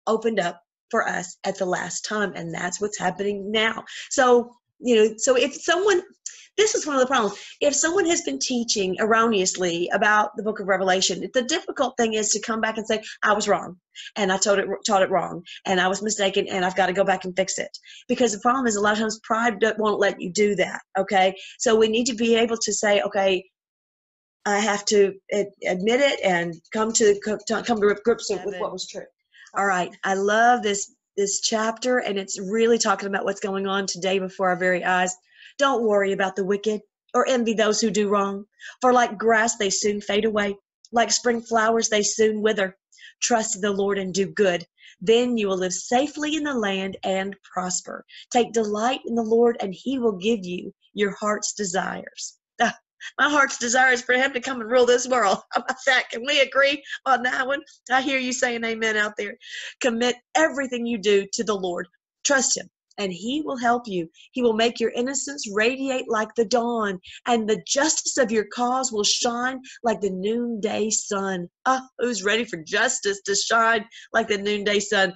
opened 0.07 0.41
up 0.41 0.63
for 0.91 1.07
us 1.07 1.37
at 1.45 1.59
the 1.59 1.67
last 1.67 2.05
time, 2.05 2.33
and 2.35 2.55
that's 2.55 2.81
what's 2.81 2.99
happening 2.99 3.51
now. 3.51 3.85
So 4.11 4.53
you 4.81 4.95
know, 4.97 5.15
so 5.17 5.37
if 5.37 5.55
someone 5.55 6.03
this 6.59 6.75
is 6.75 6.87
one 6.87 6.97
of 6.97 7.01
the 7.01 7.07
problems. 7.07 7.39
If 7.61 7.75
someone 7.75 8.05
has 8.07 8.23
been 8.23 8.41
teaching 8.41 8.97
erroneously 8.99 9.89
about 9.95 10.37
the 10.37 10.43
book 10.43 10.59
of 10.59 10.67
Revelation, 10.67 11.25
the 11.33 11.43
difficult 11.43 11.97
thing 11.97 12.15
is 12.15 12.31
to 12.31 12.41
come 12.41 12.61
back 12.61 12.77
and 12.77 12.87
say, 12.87 13.03
I 13.23 13.33
was 13.33 13.49
wrong 13.49 13.77
and 14.17 14.33
I 14.33 14.39
told 14.39 14.59
it, 14.59 14.67
taught 14.85 15.03
it 15.03 15.11
wrong 15.11 15.45
and 15.65 15.81
I 15.81 15.87
was 15.87 16.03
mistaken 16.03 16.49
and 16.49 16.65
I've 16.65 16.77
got 16.77 16.87
to 16.87 16.93
go 16.93 17.05
back 17.05 17.25
and 17.25 17.35
fix 17.35 17.59
it. 17.59 17.71
Because 18.09 18.33
the 18.33 18.41
problem 18.41 18.67
is 18.67 18.75
a 18.75 18.81
lot 18.81 18.95
of 18.95 18.99
times 18.99 19.21
pride 19.23 19.63
won't 19.79 20.01
let 20.01 20.21
you 20.21 20.33
do 20.33 20.57
that. 20.57 20.81
Okay. 20.99 21.35
So 21.59 21.77
we 21.77 21.89
need 21.89 22.07
to 22.07 22.15
be 22.15 22.35
able 22.35 22.57
to 22.59 22.73
say, 22.73 23.01
okay, 23.03 23.45
I 24.45 24.59
have 24.59 24.85
to 24.87 25.15
admit 25.33 26.01
it 26.01 26.21
and 26.25 26.55
come 26.73 26.93
to 26.95 27.21
come 27.21 27.65
to 27.65 27.97
grips 28.03 28.31
with 28.31 28.59
what 28.59 28.73
was 28.73 28.89
true. 28.89 29.07
All 29.55 29.67
right. 29.67 29.91
I 30.05 30.15
love 30.15 30.63
this 30.63 30.93
this 31.19 31.41
chapter 31.41 31.99
and 31.99 32.17
it's 32.17 32.39
really 32.39 32.79
talking 32.79 33.09
about 33.09 33.25
what's 33.25 33.41
going 33.41 33.67
on 33.67 33.87
today 33.87 34.21
before 34.21 34.51
our 34.51 34.57
very 34.57 34.85
eyes. 34.85 35.17
Don't 35.59 35.83
worry 35.83 36.13
about 36.13 36.37
the 36.37 36.45
wicked 36.45 36.81
or 37.13 37.29
envy 37.29 37.55
those 37.55 37.81
who 37.81 37.91
do 37.91 38.09
wrong, 38.09 38.45
for 38.81 38.93
like 38.93 39.19
grass 39.19 39.57
they 39.57 39.69
soon 39.69 40.01
fade 40.01 40.25
away, 40.25 40.57
like 40.93 41.11
spring 41.11 41.41
flowers 41.43 41.89
they 41.89 42.05
soon 42.05 42.41
wither. 42.41 42.77
Trust 43.21 43.61
the 43.61 43.73
Lord 43.73 43.99
and 43.99 44.15
do 44.15 44.27
good. 44.27 44.65
Then 45.01 45.37
you 45.37 45.49
will 45.49 45.59
live 45.59 45.73
safely 45.73 46.37
in 46.37 46.45
the 46.45 46.55
land 46.55 46.97
and 47.03 47.35
prosper. 47.43 48.05
Take 48.31 48.53
delight 48.53 49.01
in 49.05 49.17
the 49.17 49.23
Lord, 49.23 49.57
and 49.61 49.75
He 49.75 49.99
will 49.99 50.19
give 50.19 50.45
you 50.45 50.73
your 50.95 51.17
heart's 51.19 51.53
desires. 51.53 52.38
My 53.19 53.29
heart's 53.29 53.59
desire 53.59 53.93
is 53.93 54.03
for 54.03 54.15
Him 54.15 54.33
to 54.33 54.41
come 54.41 54.61
and 54.61 54.71
rule 54.71 54.87
this 54.87 55.09
world. 55.09 55.39
How 55.53 55.63
about 55.63 55.77
that? 55.87 56.11
Can 56.11 56.25
we 56.27 56.41
agree 56.41 56.83
on 57.07 57.23
that 57.23 57.47
one? 57.47 57.61
I 57.91 58.03
hear 58.03 58.19
you 58.19 58.33
saying 58.33 58.65
amen 58.65 58.97
out 58.97 59.15
there. 59.17 59.37
Commit 59.81 60.17
everything 60.35 60.87
you 60.87 60.99
do 60.99 61.27
to 61.35 61.45
the 61.45 61.55
Lord. 61.55 61.89
Trust 62.25 62.57
Him 62.57 62.69
and 62.99 63.13
he 63.13 63.41
will 63.41 63.57
help 63.57 63.85
you. 63.87 64.11
He 64.33 64.43
will 64.43 64.53
make 64.53 64.81
your 64.81 64.91
innocence 64.91 65.49
radiate 65.55 66.09
like 66.09 66.35
the 66.35 66.45
dawn, 66.45 67.01
and 67.27 67.49
the 67.49 67.63
justice 67.67 68.19
of 68.19 68.33
your 68.33 68.45
cause 68.53 68.93
will 68.93 69.05
shine 69.05 69.61
like 69.85 70.01
the 70.01 70.11
noonday 70.11 70.91
sun. 70.91 71.49
Ah, 71.65 71.81
oh, 71.83 71.89
who's 72.01 72.25
ready 72.25 72.45
for 72.45 72.59
justice 72.59 73.21
to 73.23 73.35
shine 73.35 73.87
like 74.13 74.29
the 74.29 74.39
noonday 74.39 74.81
sun? 74.81 75.15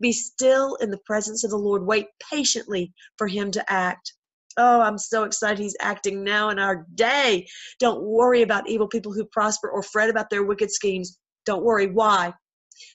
Be 0.00 0.12
still 0.12 0.76
in 0.76 0.90
the 0.90 1.00
presence 1.04 1.44
of 1.44 1.50
the 1.50 1.56
Lord. 1.56 1.84
Wait 1.84 2.06
patiently 2.30 2.92
for 3.18 3.26
him 3.26 3.50
to 3.50 3.72
act. 3.72 4.14
Oh, 4.56 4.80
I'm 4.80 4.98
so 4.98 5.24
excited 5.24 5.58
he's 5.58 5.76
acting 5.80 6.22
now 6.22 6.50
in 6.50 6.58
our 6.58 6.86
day. 6.94 7.46
Don't 7.80 8.02
worry 8.02 8.42
about 8.42 8.68
evil 8.68 8.88
people 8.88 9.12
who 9.12 9.24
prosper 9.26 9.68
or 9.68 9.82
fret 9.82 10.10
about 10.10 10.30
their 10.30 10.44
wicked 10.44 10.70
schemes. 10.70 11.18
Don't 11.44 11.64
worry. 11.64 11.86
Why? 11.86 12.32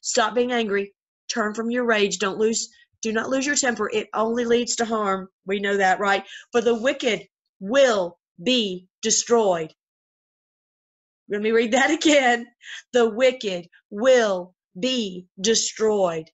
Stop 0.02 0.36
being 0.36 0.52
angry. 0.52 0.94
Turn 1.32 1.54
from 1.54 1.70
your 1.70 1.86
rage. 1.86 2.18
Don't 2.20 2.38
lose 2.38 2.70
do 3.02 3.14
not 3.14 3.30
lose 3.30 3.46
your 3.46 3.56
temper. 3.56 3.90
It 3.92 4.10
only 4.14 4.46
leads 4.46 4.76
to 4.78 4.86
harm. 4.86 5.30
We 5.46 5.60
know 5.60 5.78
that, 5.78 6.00
right? 6.00 6.26
For 6.52 6.62
the 6.62 6.76
wicked 6.76 7.28
will 7.60 8.18
be 8.42 8.88
destroyed. 9.02 9.74
Let 11.30 11.42
me 11.42 11.52
read 11.52 11.72
that 11.72 11.92
again. 12.04 12.48
The 12.94 13.10
wicked 13.10 13.70
will 13.90 14.54
be 14.78 15.28
destroyed. 15.40 16.30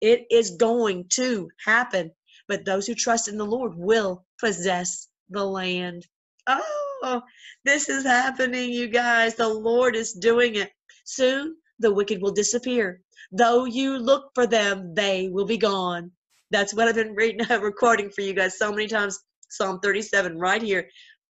It 0.00 0.26
is 0.30 0.52
going 0.52 1.06
to 1.12 1.48
happen. 1.64 2.12
But 2.48 2.64
those 2.64 2.86
who 2.86 2.94
trust 2.94 3.28
in 3.28 3.36
the 3.36 3.44
Lord 3.44 3.74
will 3.76 4.24
possess 4.40 5.08
the 5.28 5.44
land. 5.44 6.06
Oh, 6.48 7.22
this 7.64 7.88
is 7.88 8.04
happening, 8.04 8.70
you 8.70 8.88
guys. 8.88 9.34
The 9.34 9.48
Lord 9.48 9.94
is 9.94 10.14
doing 10.14 10.56
it. 10.56 10.70
Soon 11.04 11.56
the 11.78 11.92
wicked 11.92 12.20
will 12.22 12.32
disappear. 12.32 13.02
Though 13.30 13.66
you 13.66 13.98
look 13.98 14.30
for 14.34 14.46
them, 14.46 14.94
they 14.94 15.28
will 15.28 15.44
be 15.44 15.58
gone. 15.58 16.10
That's 16.50 16.72
what 16.74 16.88
I've 16.88 16.94
been 16.94 17.14
reading, 17.14 17.46
recording 17.60 18.10
for 18.10 18.22
you 18.22 18.32
guys 18.32 18.58
so 18.58 18.70
many 18.70 18.88
times. 18.88 19.18
Psalm 19.50 19.80
37 19.80 20.38
right 20.38 20.62
here. 20.62 20.88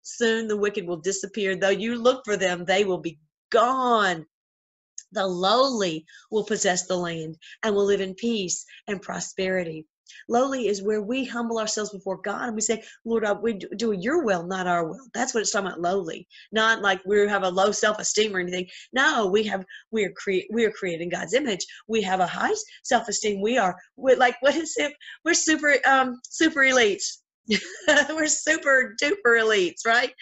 Soon 0.03 0.49
the 0.49 0.57
wicked 0.57 0.87
will 0.87 0.99
disappear. 0.99 1.57
Though 1.57 1.71
you 1.71 1.97
look 1.97 2.25
for 2.25 2.37
them, 2.37 2.65
they 2.65 2.85
will 2.85 2.99
be 2.99 3.19
gone. 3.51 4.27
The 5.13 5.27
lowly 5.27 6.05
will 6.31 6.45
possess 6.45 6.87
the 6.87 6.97
land 6.97 7.39
and 7.63 7.75
will 7.75 7.85
live 7.85 8.01
in 8.01 8.15
peace 8.15 8.65
and 8.87 9.01
prosperity. 9.01 9.87
Lowly 10.29 10.69
is 10.69 10.83
where 10.83 11.03
we 11.03 11.25
humble 11.25 11.59
ourselves 11.59 11.91
before 11.91 12.21
God 12.23 12.47
and 12.47 12.55
we 12.55 12.61
say, 12.61 12.83
Lord, 13.05 13.27
we 13.43 13.55
do 13.55 13.93
your 13.93 14.25
will, 14.25 14.43
not 14.43 14.67
our 14.67 14.87
will. 14.87 15.07
That's 15.15 15.35
what 15.35 15.41
it's 15.41 15.51
talking 15.51 15.69
about. 15.69 15.81
Lowly, 15.81 16.27
not 16.53 16.83
like 16.83 17.01
we 17.05 17.27
have 17.29 17.43
a 17.43 17.49
low 17.49 17.73
self-esteem 17.73 18.35
or 18.35 18.41
anything. 18.41 18.67
No, 18.93 19.27
we 19.27 19.43
have 19.45 19.65
we 19.91 20.05
are 20.05 20.13
create 20.13 20.47
we 20.53 20.65
are 20.65 20.71
created 20.71 21.03
in 21.03 21.11
God's 21.11 21.35
image. 21.35 21.65
We 21.87 22.03
have 22.03 22.21
a 22.21 22.27
high 22.27 22.55
self-esteem. 22.85 23.41
We 23.41 23.59
are 23.59 23.77
we're 23.97 24.17
like 24.17 24.37
what 24.41 24.57
is 24.57 24.75
it? 24.77 24.93
We're 25.25 25.35
super 25.35 25.77
um 25.87 26.21
super 26.29 26.61
elites. 26.61 27.19
We're 28.11 28.27
super 28.27 28.95
duper 29.03 29.41
elites, 29.41 29.87
right? 29.87 30.13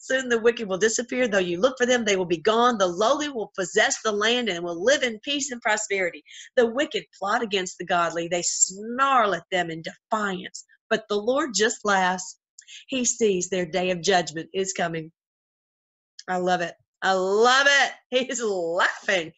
Soon 0.00 0.28
the 0.28 0.40
wicked 0.40 0.68
will 0.68 0.78
disappear. 0.78 1.26
Though 1.26 1.38
you 1.38 1.60
look 1.60 1.76
for 1.78 1.86
them, 1.86 2.04
they 2.04 2.16
will 2.16 2.26
be 2.26 2.40
gone. 2.40 2.76
The 2.76 2.86
lowly 2.86 3.28
will 3.28 3.52
possess 3.56 3.96
the 4.02 4.12
land 4.12 4.48
and 4.48 4.62
will 4.62 4.82
live 4.82 5.02
in 5.02 5.18
peace 5.20 5.50
and 5.50 5.60
prosperity. 5.62 6.22
The 6.56 6.66
wicked 6.66 7.04
plot 7.18 7.42
against 7.42 7.78
the 7.78 7.86
godly. 7.86 8.28
They 8.28 8.42
snarl 8.42 9.34
at 9.34 9.44
them 9.50 9.70
in 9.70 9.82
defiance. 9.82 10.64
But 10.90 11.04
the 11.08 11.16
Lord 11.16 11.50
just 11.54 11.84
laughs. 11.84 12.38
He 12.88 13.04
sees 13.04 13.48
their 13.48 13.66
day 13.66 13.90
of 13.90 14.02
judgment 14.02 14.50
is 14.52 14.72
coming. 14.72 15.10
I 16.28 16.36
love 16.36 16.60
it. 16.60 16.74
I 17.02 17.12
love 17.12 17.66
it. 17.68 17.92
He's 18.28 18.42
laughing. 18.42 19.32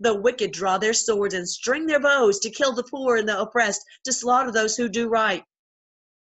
The 0.00 0.20
wicked 0.20 0.52
draw 0.52 0.78
their 0.78 0.94
swords 0.94 1.34
and 1.34 1.48
string 1.48 1.86
their 1.86 2.00
bows 2.00 2.40
to 2.40 2.50
kill 2.50 2.72
the 2.72 2.84
poor 2.84 3.16
and 3.16 3.28
the 3.28 3.40
oppressed, 3.40 3.82
to 4.04 4.12
slaughter 4.12 4.52
those 4.52 4.76
who 4.76 4.88
do 4.88 5.08
right 5.08 5.42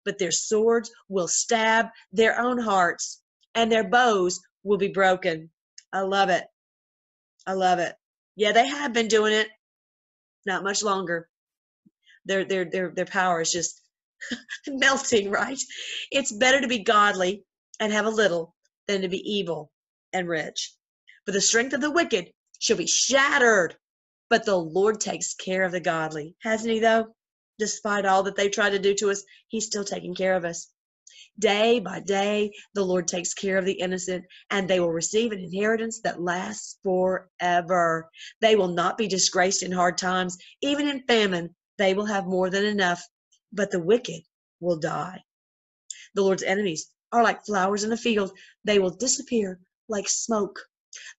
but 0.05 0.17
their 0.17 0.31
swords 0.31 0.91
will 1.09 1.27
stab 1.27 1.87
their 2.11 2.39
own 2.39 2.57
hearts 2.57 3.21
and 3.55 3.71
their 3.71 3.87
bows 3.87 4.39
will 4.63 4.77
be 4.77 4.89
broken. 4.89 5.49
I 5.93 6.01
love 6.01 6.29
it. 6.29 6.45
I 7.45 7.53
love 7.53 7.79
it. 7.79 7.95
Yeah, 8.35 8.51
they 8.51 8.67
have 8.67 8.93
been 8.93 9.07
doing 9.07 9.33
it. 9.33 9.47
Not 10.45 10.63
much 10.63 10.83
longer. 10.83 11.27
Their 12.25 12.45
their 12.45 12.65
their 12.65 12.91
their 12.91 13.05
power 13.05 13.41
is 13.41 13.51
just 13.51 13.81
melting, 14.67 15.29
right? 15.31 15.59
It's 16.11 16.31
better 16.31 16.61
to 16.61 16.67
be 16.67 16.83
godly 16.83 17.43
and 17.79 17.91
have 17.91 18.05
a 18.05 18.09
little 18.11 18.55
than 18.87 19.01
to 19.01 19.09
be 19.09 19.19
evil 19.19 19.71
and 20.13 20.27
rich. 20.27 20.73
For 21.25 21.31
the 21.31 21.41
strength 21.41 21.73
of 21.73 21.81
the 21.81 21.91
wicked 21.91 22.31
shall 22.59 22.77
be 22.77 22.87
shattered, 22.87 23.75
but 24.29 24.45
the 24.45 24.57
Lord 24.57 24.99
takes 24.99 25.33
care 25.33 25.63
of 25.63 25.71
the 25.71 25.79
godly. 25.79 26.35
Hasn't 26.41 26.71
he 26.73 26.79
though? 26.79 27.15
Despite 27.61 28.05
all 28.05 28.23
that 28.23 28.35
they 28.35 28.49
try 28.49 28.71
to 28.71 28.79
do 28.79 28.95
to 28.95 29.11
us, 29.11 29.23
He's 29.47 29.67
still 29.67 29.85
taking 29.85 30.15
care 30.15 30.33
of 30.35 30.45
us. 30.45 30.67
Day 31.37 31.79
by 31.79 31.99
day, 31.99 32.51
the 32.73 32.83
Lord 32.83 33.07
takes 33.07 33.35
care 33.35 33.59
of 33.59 33.65
the 33.65 33.79
innocent, 33.79 34.25
and 34.49 34.67
they 34.67 34.79
will 34.79 34.91
receive 34.91 35.31
an 35.31 35.37
inheritance 35.37 36.01
that 36.01 36.19
lasts 36.19 36.79
forever. 36.81 38.09
They 38.39 38.55
will 38.55 38.69
not 38.69 38.97
be 38.97 39.07
disgraced 39.07 39.61
in 39.61 39.71
hard 39.71 39.99
times. 39.99 40.39
Even 40.63 40.87
in 40.87 41.03
famine, 41.03 41.55
they 41.77 41.93
will 41.93 42.07
have 42.07 42.25
more 42.25 42.49
than 42.49 42.65
enough, 42.65 43.07
but 43.53 43.69
the 43.69 43.79
wicked 43.79 44.23
will 44.59 44.77
die. 44.77 45.23
The 46.15 46.23
Lord's 46.23 46.41
enemies 46.41 46.89
are 47.11 47.21
like 47.21 47.45
flowers 47.45 47.83
in 47.83 47.91
a 47.91 47.97
field, 47.97 48.31
they 48.63 48.79
will 48.79 48.89
disappear 48.89 49.59
like 49.87 50.09
smoke. 50.09 50.59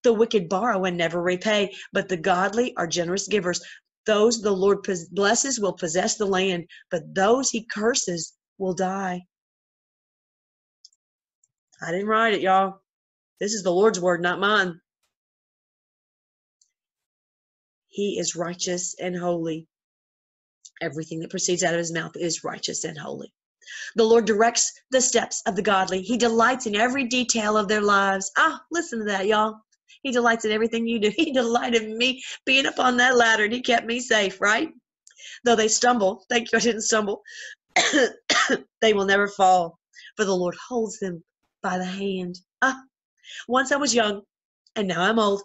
The 0.02 0.12
wicked 0.12 0.48
borrow 0.48 0.84
and 0.84 0.96
never 0.96 1.22
repay, 1.22 1.74
but 1.92 2.08
the 2.08 2.16
godly 2.16 2.76
are 2.76 2.88
generous 2.88 3.28
givers. 3.28 3.62
Those 4.06 4.42
the 4.42 4.52
Lord 4.52 4.78
blesses 5.12 5.60
will 5.60 5.74
possess 5.74 6.16
the 6.16 6.26
land, 6.26 6.66
but 6.90 7.14
those 7.14 7.50
he 7.50 7.64
curses 7.64 8.34
will 8.58 8.74
die. 8.74 9.22
I 11.80 11.92
didn't 11.92 12.08
write 12.08 12.34
it, 12.34 12.42
y'all. 12.42 12.80
This 13.40 13.54
is 13.54 13.62
the 13.62 13.72
Lord's 13.72 14.00
word, 14.00 14.22
not 14.22 14.40
mine. 14.40 14.80
He 17.88 18.18
is 18.18 18.36
righteous 18.36 18.94
and 19.00 19.16
holy. 19.16 19.68
Everything 20.80 21.20
that 21.20 21.30
proceeds 21.30 21.62
out 21.62 21.74
of 21.74 21.78
his 21.78 21.92
mouth 21.92 22.16
is 22.16 22.44
righteous 22.44 22.84
and 22.84 22.98
holy. 22.98 23.32
The 23.96 24.04
Lord 24.04 24.24
directs 24.24 24.72
the 24.90 25.00
steps 25.00 25.42
of 25.46 25.56
the 25.56 25.62
godly. 25.62 26.02
He 26.02 26.16
delights 26.16 26.66
in 26.66 26.74
every 26.76 27.04
detail 27.06 27.56
of 27.56 27.68
their 27.68 27.80
lives. 27.80 28.30
Ah, 28.36 28.60
listen 28.70 29.00
to 29.00 29.04
that, 29.06 29.26
y'all. 29.26 29.56
He 30.02 30.10
delights 30.12 30.44
in 30.44 30.52
everything 30.52 30.86
you 30.86 30.98
do. 30.98 31.10
He 31.16 31.32
delighted 31.32 31.88
me 31.88 32.22
being 32.44 32.66
up 32.66 32.78
on 32.78 32.96
that 32.96 33.16
ladder 33.16 33.44
and 33.44 33.52
he 33.52 33.60
kept 33.60 33.86
me 33.86 34.00
safe, 34.00 34.40
right? 34.40 34.70
Though 35.44 35.56
they 35.56 35.68
stumble, 35.68 36.24
thank 36.28 36.50
you 36.52 36.58
I 36.58 36.60
didn't 36.60 36.82
stumble, 36.82 37.22
they 38.80 38.92
will 38.92 39.04
never 39.04 39.28
fall, 39.28 39.78
for 40.16 40.24
the 40.24 40.34
Lord 40.34 40.56
holds 40.68 40.98
them 40.98 41.22
by 41.62 41.78
the 41.78 41.84
hand. 41.84 42.40
Ah, 42.60 42.82
once 43.48 43.72
I 43.72 43.76
was 43.76 43.94
young, 43.94 44.22
and 44.76 44.88
now 44.88 45.02
I'm 45.02 45.18
old. 45.18 45.42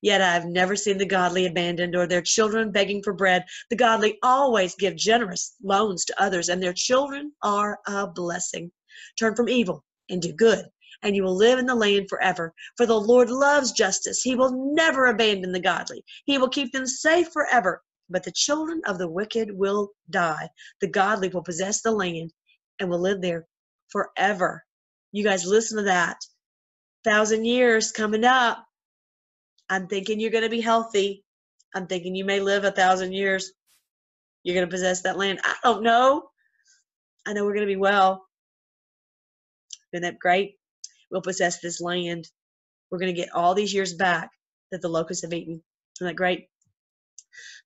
Yet 0.00 0.20
I 0.20 0.32
have 0.32 0.46
never 0.46 0.76
seen 0.76 0.98
the 0.98 1.06
godly 1.06 1.46
abandoned 1.46 1.96
or 1.96 2.06
their 2.06 2.22
children 2.22 2.70
begging 2.70 3.02
for 3.02 3.12
bread. 3.12 3.44
The 3.70 3.76
godly 3.76 4.18
always 4.22 4.74
give 4.76 4.96
generous 4.96 5.54
loans 5.62 6.04
to 6.06 6.22
others, 6.22 6.48
and 6.48 6.62
their 6.62 6.72
children 6.72 7.32
are 7.42 7.78
a 7.86 8.06
blessing. 8.06 8.70
Turn 9.18 9.34
from 9.34 9.48
evil 9.48 9.84
and 10.08 10.22
do 10.22 10.32
good, 10.32 10.66
and 11.02 11.16
you 11.16 11.22
will 11.22 11.36
live 11.36 11.58
in 11.58 11.66
the 11.66 11.74
land 11.74 12.06
forever. 12.08 12.52
For 12.76 12.86
the 12.86 12.98
Lord 13.00 13.30
loves 13.30 13.72
justice. 13.72 14.22
He 14.22 14.34
will 14.36 14.74
never 14.74 15.06
abandon 15.06 15.52
the 15.52 15.60
godly. 15.60 16.04
He 16.24 16.38
will 16.38 16.48
keep 16.48 16.72
them 16.72 16.86
safe 16.86 17.28
forever. 17.32 17.82
But 18.10 18.24
the 18.24 18.32
children 18.32 18.82
of 18.86 18.98
the 18.98 19.08
wicked 19.08 19.50
will 19.52 19.90
die. 20.10 20.48
The 20.80 20.88
godly 20.88 21.28
will 21.28 21.42
possess 21.42 21.82
the 21.82 21.92
land 21.92 22.32
and 22.80 22.90
will 22.90 23.00
live 23.00 23.20
there 23.22 23.46
forever. 23.90 24.64
You 25.12 25.24
guys 25.24 25.46
listen 25.46 25.78
to 25.78 25.84
that. 25.84 26.18
Thousand 27.04 27.44
years 27.44 27.92
coming 27.92 28.24
up. 28.24 28.64
I'm 29.70 29.88
thinking 29.88 30.20
you're 30.20 30.30
going 30.30 30.44
to 30.44 30.50
be 30.50 30.60
healthy. 30.60 31.24
I'm 31.74 31.86
thinking 31.86 32.14
you 32.14 32.24
may 32.24 32.40
live 32.40 32.64
a 32.64 32.70
thousand 32.70 33.12
years. 33.12 33.52
You're 34.44 34.54
going 34.54 34.66
to 34.66 34.70
possess 34.70 35.02
that 35.02 35.18
land. 35.18 35.40
I 35.44 35.54
don't 35.64 35.82
know. 35.82 36.24
I 37.26 37.32
know 37.32 37.44
we're 37.44 37.54
going 37.54 37.66
to 37.66 37.72
be 37.72 37.76
well. 37.76 38.24
Isn't 39.92 40.02
that 40.02 40.18
great? 40.18 40.56
Will 41.12 41.22
possess 41.22 41.60
this 41.60 41.80
land. 41.80 42.28
We're 42.90 42.98
going 42.98 43.14
to 43.14 43.20
get 43.20 43.34
all 43.34 43.54
these 43.54 43.72
years 43.72 43.94
back 43.94 44.30
that 44.70 44.82
the 44.82 44.88
locusts 44.88 45.22
have 45.22 45.32
eaten. 45.32 45.62
Isn't 45.96 46.06
that 46.06 46.16
great? 46.16 46.48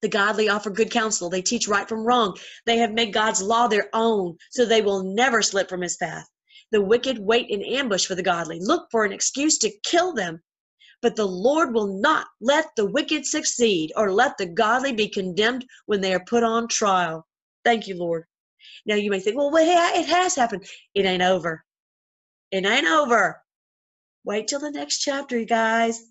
The 0.03 0.09
godly 0.09 0.49
offer 0.49 0.71
good 0.71 0.91
counsel. 0.91 1.31
They 1.31 1.43
teach 1.43 1.69
right 1.69 1.89
from 1.89 2.05
wrong. 2.05 2.37
They 2.67 2.79
have 2.79 2.93
made 2.93 3.13
God's 3.13 3.43
law 3.43 3.67
their 3.67 3.89
own, 3.93 4.37
so 4.51 4.65
they 4.65 4.83
will 4.83 5.03
never 5.03 5.43
slip 5.43 5.69
from 5.69 5.81
his 5.81 5.97
path. 5.97 6.27
The 6.73 6.83
wicked 6.83 7.19
wait 7.19 7.49
in 7.49 7.63
ambush 7.63 8.07
for 8.07 8.15
the 8.15 8.23
godly, 8.23 8.59
look 8.61 8.89
for 8.91 9.05
an 9.05 9.13
excuse 9.13 9.59
to 9.59 9.73
kill 9.85 10.13
them. 10.13 10.43
But 11.03 11.15
the 11.15 11.27
Lord 11.27 11.75
will 11.75 12.01
not 12.01 12.27
let 12.41 12.67
the 12.77 12.87
wicked 12.87 13.27
succeed 13.27 13.93
or 13.97 14.13
let 14.13 14.37
the 14.39 14.47
godly 14.47 14.93
be 14.93 15.09
condemned 15.09 15.65
when 15.87 16.01
they 16.01 16.15
are 16.15 16.25
put 16.25 16.43
on 16.43 16.69
trial. 16.69 17.27
Thank 17.65 17.87
you, 17.87 17.97
Lord. 17.97 18.25
Now 18.87 18.95
you 18.97 19.11
may 19.11 19.21
think, 19.21 19.37
well, 19.37 19.55
it 19.57 20.07
has 20.07 20.35
happened. 20.35 20.67
It 20.95 21.05
ain't 21.05 21.23
over. 21.23 21.65
It 22.51 22.67
ain't 22.67 22.87
over. 22.87 23.43
Wait 24.25 24.49
till 24.49 24.61
the 24.61 24.71
next 24.71 24.99
chapter, 25.01 25.39
you 25.39 25.47
guys. 25.47 26.05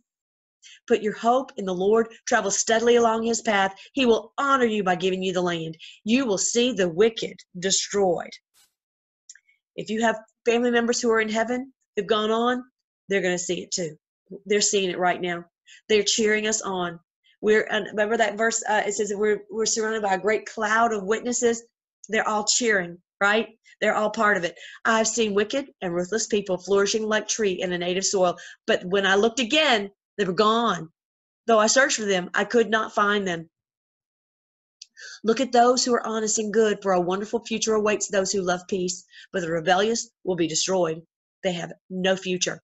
Put 0.88 1.02
your 1.02 1.16
hope 1.16 1.52
in 1.58 1.66
the 1.66 1.74
Lord. 1.74 2.08
Travel 2.28 2.52
steadily 2.52 2.96
along 2.96 3.24
his 3.24 3.42
path. 3.42 3.76
He 3.94 4.06
will 4.06 4.34
honor 4.38 4.66
you 4.66 4.84
by 4.84 4.96
giving 4.96 5.24
you 5.24 5.34
the 5.34 5.42
land. 5.42 5.78
You 6.04 6.26
will 6.26 6.38
see 6.38 6.74
the 6.74 6.90
wicked 6.90 7.38
destroyed. 7.60 8.32
If 9.76 9.90
you 9.90 10.02
have 10.02 10.20
family 10.46 10.72
members 10.72 11.02
who 11.02 11.12
are 11.12 11.22
in 11.22 11.30
heaven, 11.30 11.74
who've 11.96 12.08
gone 12.08 12.32
on, 12.32 12.64
they're 13.10 13.22
going 13.22 13.38
to 13.38 13.44
see 13.44 13.62
it 13.64 13.72
too. 13.72 13.98
They're 14.46 14.62
seeing 14.62 14.90
it 14.90 15.00
right 15.00 15.22
now. 15.22 15.46
They're 15.90 16.04
cheering 16.04 16.48
us 16.48 16.62
on. 16.62 17.00
We're 17.42 17.68
remember 17.72 18.18
that 18.18 18.38
verse. 18.38 18.64
Uh, 18.68 18.84
it 18.86 18.94
says 18.94 19.10
that 19.10 19.18
we're 19.20 19.42
we're 19.52 19.66
surrounded 19.68 20.02
by 20.02 20.16
a 20.16 20.20
great 20.20 20.46
cloud 20.48 20.94
of 20.94 21.04
witnesses. 21.04 21.64
They're 22.10 22.28
all 22.28 22.46
cheering 22.46 22.98
right? 23.22 23.48
They're 23.82 23.96
all 23.96 24.10
part 24.10 24.38
of 24.38 24.44
it. 24.44 24.56
I've 24.84 25.08
seen 25.08 25.34
wicked 25.34 25.68
and 25.82 25.94
ruthless 25.94 26.28
people 26.28 26.58
flourishing 26.58 27.04
like 27.04 27.28
tree 27.28 27.62
in 27.62 27.74
a 27.74 27.78
native 27.78 28.06
soil, 28.06 28.38
but 28.68 28.84
when 28.86 29.06
I 29.06 29.16
looked 29.16 29.40
again, 29.40 29.92
they 30.18 30.26
were 30.26 30.34
gone. 30.34 30.90
Though 31.48 31.60
I 31.60 31.68
searched 31.68 31.98
for 31.98 32.06
them, 32.06 32.30
I 32.34 32.46
could 32.46 32.70
not 32.70 32.96
find 32.96 33.28
them. 33.28 33.50
Look 35.24 35.42
at 35.42 35.52
those 35.52 35.84
who 35.84 35.94
are 35.94 36.08
honest 36.08 36.40
and 36.40 36.54
good, 36.54 36.82
for 36.82 36.94
a 36.94 37.02
wonderful 37.02 37.44
future 37.46 37.74
awaits 37.74 38.08
those 38.08 38.32
who 38.32 38.42
love 38.42 38.62
peace, 38.68 39.04
but 39.32 39.42
the 39.42 39.52
rebellious 39.52 40.10
will 40.24 40.36
be 40.36 40.48
destroyed. 40.48 41.02
They 41.44 41.54
have 41.54 41.74
no 41.90 42.16
future. 42.16 42.62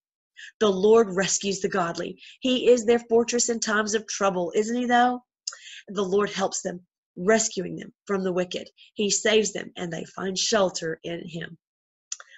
The 0.59 0.71
Lord 0.71 1.15
rescues 1.15 1.59
the 1.59 1.69
godly. 1.69 2.19
He 2.39 2.69
is 2.69 2.85
their 2.85 2.99
fortress 2.99 3.49
in 3.49 3.59
times 3.59 3.93
of 3.93 4.07
trouble, 4.07 4.51
isn't 4.55 4.75
he, 4.75 4.85
though? 4.85 5.23
The 5.87 6.03
Lord 6.03 6.29
helps 6.31 6.61
them 6.61 6.87
rescuing 7.15 7.75
them 7.75 7.93
from 8.05 8.23
the 8.23 8.33
wicked. 8.33 8.69
He 8.93 9.09
saves 9.09 9.53
them 9.53 9.71
and 9.75 9.91
they 9.91 10.05
find 10.05 10.37
shelter 10.37 10.99
in 11.03 11.27
him. 11.27 11.57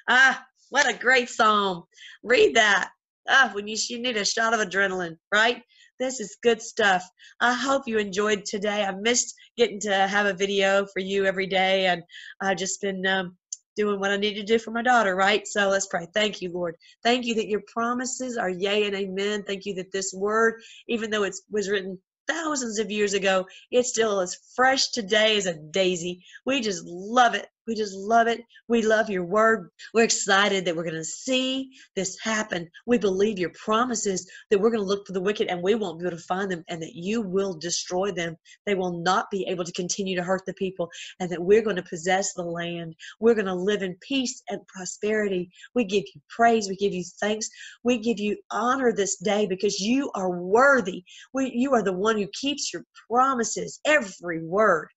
Ah, 0.10 0.44
what 0.70 0.90
a 0.90 0.98
great 0.98 1.30
psalm. 1.30 1.84
Read 2.24 2.56
that. 2.56 2.90
Ah, 3.28 3.52
when 3.54 3.68
you, 3.68 3.78
you 3.90 4.02
need 4.02 4.18
a 4.18 4.26
shot 4.26 4.54
of 4.54 4.60
adrenaline, 4.60 5.18
right? 5.32 5.62
This 6.00 6.20
is 6.20 6.38
good 6.42 6.62
stuff. 6.62 7.08
I 7.40 7.54
hope 7.54 7.84
you 7.88 7.98
enjoyed 7.98 8.46
today. 8.46 8.84
I 8.84 8.92
missed 8.92 9.36
getting 9.58 9.80
to 9.82 9.94
have 9.94 10.26
a 10.26 10.34
video 10.34 10.86
for 10.88 11.00
you 11.00 11.26
every 11.26 11.48
day, 11.48 11.86
and 11.86 12.04
I've 12.42 12.58
just 12.58 12.82
been 12.82 13.06
um, 13.06 13.38
doing 13.76 14.00
what 14.00 14.12
I 14.12 14.18
need 14.18 14.34
to 14.36 14.44
do 14.44 14.60
for 14.60 14.72
my 14.72 14.82
daughter, 14.82 15.16
right? 15.16 15.48
So 15.48 15.70
let's 15.70 15.88
pray. 15.88 16.08
Thank 16.14 16.42
you, 16.42 16.52
Lord. 16.52 16.76
Thank 17.04 17.26
you 17.26 17.36
that 17.36 17.48
your 17.48 17.62
promises 17.68 18.38
are 18.38 18.50
yea 18.50 18.86
and 18.86 18.96
amen. 18.96 19.44
Thank 19.44 19.66
you 19.66 19.76
that 19.76 19.92
this 19.92 20.14
word, 20.14 20.56
even 20.88 21.10
though 21.10 21.24
it 21.24 21.36
was 21.52 21.70
written 21.70 22.00
thousands 22.28 22.80
of 22.80 22.92
years 22.92 23.14
ago, 23.14 23.48
it's 23.72 23.90
still 23.90 24.20
as 24.20 24.38
fresh 24.56 24.90
today 24.90 25.38
as 25.38 25.46
a 25.46 25.54
daisy. 25.54 26.24
We 26.46 26.62
just 26.62 26.84
love 26.86 27.36
it. 27.36 27.48
We 27.68 27.76
just 27.76 27.96
love 27.96 28.28
it. 28.28 28.42
We 28.68 28.82
love 28.82 29.10
your 29.10 29.24
word. 29.24 29.70
We're 29.94 30.04
excited 30.04 30.66
that 30.66 30.76
we're 30.76 30.84
going 30.84 30.96
to 30.96 31.04
see 31.04 31.72
this 31.96 32.18
happen. 32.22 32.70
We 32.86 32.98
believe 32.98 33.40
your 33.40 33.52
promises 33.52 34.30
that 34.50 34.60
we're 34.60 34.70
going 34.70 34.82
to 34.82 34.88
look 34.88 35.08
for 35.08 35.14
the 35.14 35.22
wicked 35.22 35.48
and 35.48 35.62
we 35.62 35.76
won't 35.76 36.00
be 36.00 36.06
able 36.06 36.18
to 36.18 36.24
find 36.24 36.52
them 36.52 36.64
and 36.70 36.82
that 36.82 36.96
you 36.96 37.22
will 37.22 37.54
destroy 37.54 38.12
them. 38.12 38.36
They 38.66 38.76
will 38.76 39.02
not 39.02 39.32
be 39.32 39.46
able 39.48 39.64
to 39.64 39.72
continue 39.72 40.16
to 40.16 40.24
hurt 40.24 40.42
the 40.46 40.54
people 40.56 40.90
and 41.20 41.30
that 41.30 41.42
we're 41.42 41.62
going 41.62 41.78
to 41.78 41.84
possess 41.84 42.34
the 42.34 42.44
land. 42.44 42.96
We're 43.20 43.36
going 43.36 43.46
to 43.46 43.56
live 43.56 43.82
in 43.82 43.98
peace 44.02 44.42
and 44.50 44.60
prosperity. 44.68 45.50
We 45.74 45.86
give 45.86 46.04
you 46.14 46.22
praise. 46.30 46.68
We 46.68 46.76
give 46.76 46.94
you 46.94 47.04
thanks. 47.20 47.50
We 47.84 47.98
give 47.98 48.20
you 48.20 48.38
honor 48.52 48.92
this 48.94 49.18
day 49.18 49.46
because 49.46 49.80
you 49.80 50.12
are 50.16 50.32
worthy. 50.32 51.04
We, 51.34 51.52
you 51.54 51.74
are 51.74 51.84
the 51.84 51.94
one 51.94 52.18
who 52.18 52.28
keeps 52.34 52.74
your 52.74 52.84
promises, 53.10 53.80
every 53.86 54.44
word. 54.44 54.90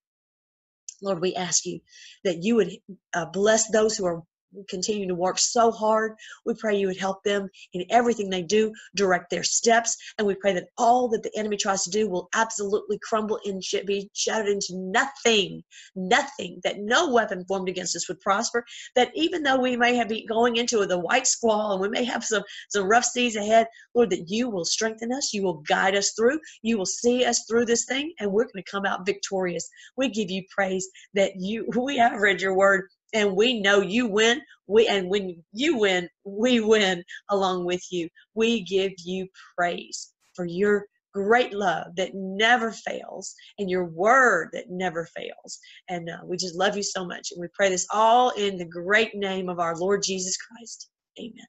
Lord, 1.02 1.20
we 1.20 1.34
ask 1.34 1.66
you 1.66 1.80
that 2.24 2.42
you 2.42 2.56
would 2.56 2.70
uh, 3.14 3.26
bless 3.26 3.70
those 3.70 3.96
who 3.96 4.06
are 4.06 4.22
continue 4.68 5.06
to 5.06 5.14
work 5.14 5.38
so 5.38 5.70
hard. 5.70 6.14
We 6.44 6.54
pray 6.54 6.76
you 6.76 6.88
would 6.88 6.98
help 6.98 7.22
them 7.24 7.48
in 7.72 7.84
everything 7.90 8.30
they 8.30 8.42
do, 8.42 8.72
direct 8.94 9.30
their 9.30 9.44
steps, 9.44 9.96
and 10.18 10.26
we 10.26 10.34
pray 10.34 10.52
that 10.54 10.68
all 10.78 11.08
that 11.08 11.22
the 11.22 11.36
enemy 11.36 11.56
tries 11.56 11.82
to 11.84 11.90
do 11.90 12.08
will 12.08 12.28
absolutely 12.34 12.98
crumble 13.02 13.38
and 13.44 13.62
be 13.86 14.10
shattered 14.14 14.48
into 14.48 14.74
nothing, 14.74 15.62
nothing, 15.94 16.60
that 16.64 16.78
no 16.78 17.12
weapon 17.12 17.44
formed 17.46 17.68
against 17.68 17.96
us 17.96 18.08
would 18.08 18.20
prosper. 18.20 18.64
That 18.94 19.10
even 19.14 19.42
though 19.42 19.58
we 19.58 19.76
may 19.76 19.94
have 19.96 20.08
been 20.08 20.26
going 20.26 20.56
into 20.56 20.84
the 20.86 20.98
white 20.98 21.26
squall 21.26 21.72
and 21.72 21.80
we 21.80 21.88
may 21.88 22.04
have 22.04 22.24
some, 22.24 22.42
some 22.70 22.88
rough 22.88 23.04
seas 23.04 23.36
ahead, 23.36 23.66
Lord, 23.94 24.10
that 24.10 24.28
you 24.28 24.48
will 24.48 24.64
strengthen 24.64 25.12
us, 25.12 25.32
you 25.32 25.42
will 25.42 25.62
guide 25.68 25.96
us 25.96 26.12
through, 26.12 26.40
you 26.62 26.78
will 26.78 26.86
see 26.86 27.24
us 27.24 27.44
through 27.48 27.66
this 27.66 27.84
thing, 27.84 28.12
and 28.20 28.30
we're 28.30 28.44
going 28.44 28.62
to 28.64 28.70
come 28.70 28.84
out 28.84 29.06
victorious. 29.06 29.68
We 29.96 30.08
give 30.08 30.30
you 30.30 30.42
praise 30.50 30.88
that 31.14 31.32
you, 31.36 31.68
we 31.76 31.98
have 31.98 32.20
read 32.20 32.40
your 32.40 32.54
word 32.54 32.88
and 33.14 33.36
we 33.36 33.60
know 33.60 33.80
you 33.80 34.06
win 34.06 34.40
we 34.66 34.88
and 34.88 35.08
when 35.08 35.42
you 35.52 35.78
win 35.78 36.08
we 36.24 36.60
win 36.60 37.04
along 37.30 37.64
with 37.64 37.82
you. 37.90 38.08
We 38.34 38.62
give 38.64 38.92
you 39.04 39.28
praise 39.56 40.12
for 40.34 40.44
your 40.44 40.86
great 41.14 41.54
love 41.54 41.86
that 41.96 42.10
never 42.14 42.70
fails 42.72 43.34
and 43.58 43.70
your 43.70 43.86
word 43.86 44.50
that 44.52 44.66
never 44.68 45.06
fails. 45.16 45.58
And 45.88 46.10
uh, 46.10 46.18
we 46.24 46.36
just 46.36 46.56
love 46.56 46.76
you 46.76 46.82
so 46.82 47.06
much 47.06 47.28
and 47.32 47.40
we 47.40 47.48
pray 47.54 47.70
this 47.70 47.86
all 47.92 48.30
in 48.30 48.58
the 48.58 48.66
great 48.66 49.14
name 49.14 49.48
of 49.48 49.58
our 49.58 49.76
lord 49.76 50.02
jesus 50.02 50.36
christ. 50.36 50.90
Amen. 51.18 51.46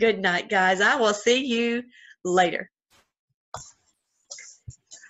Good 0.00 0.18
night 0.18 0.48
guys. 0.48 0.80
I 0.80 0.96
will 0.96 1.14
see 1.14 1.44
you 1.44 1.82
later. 2.24 2.70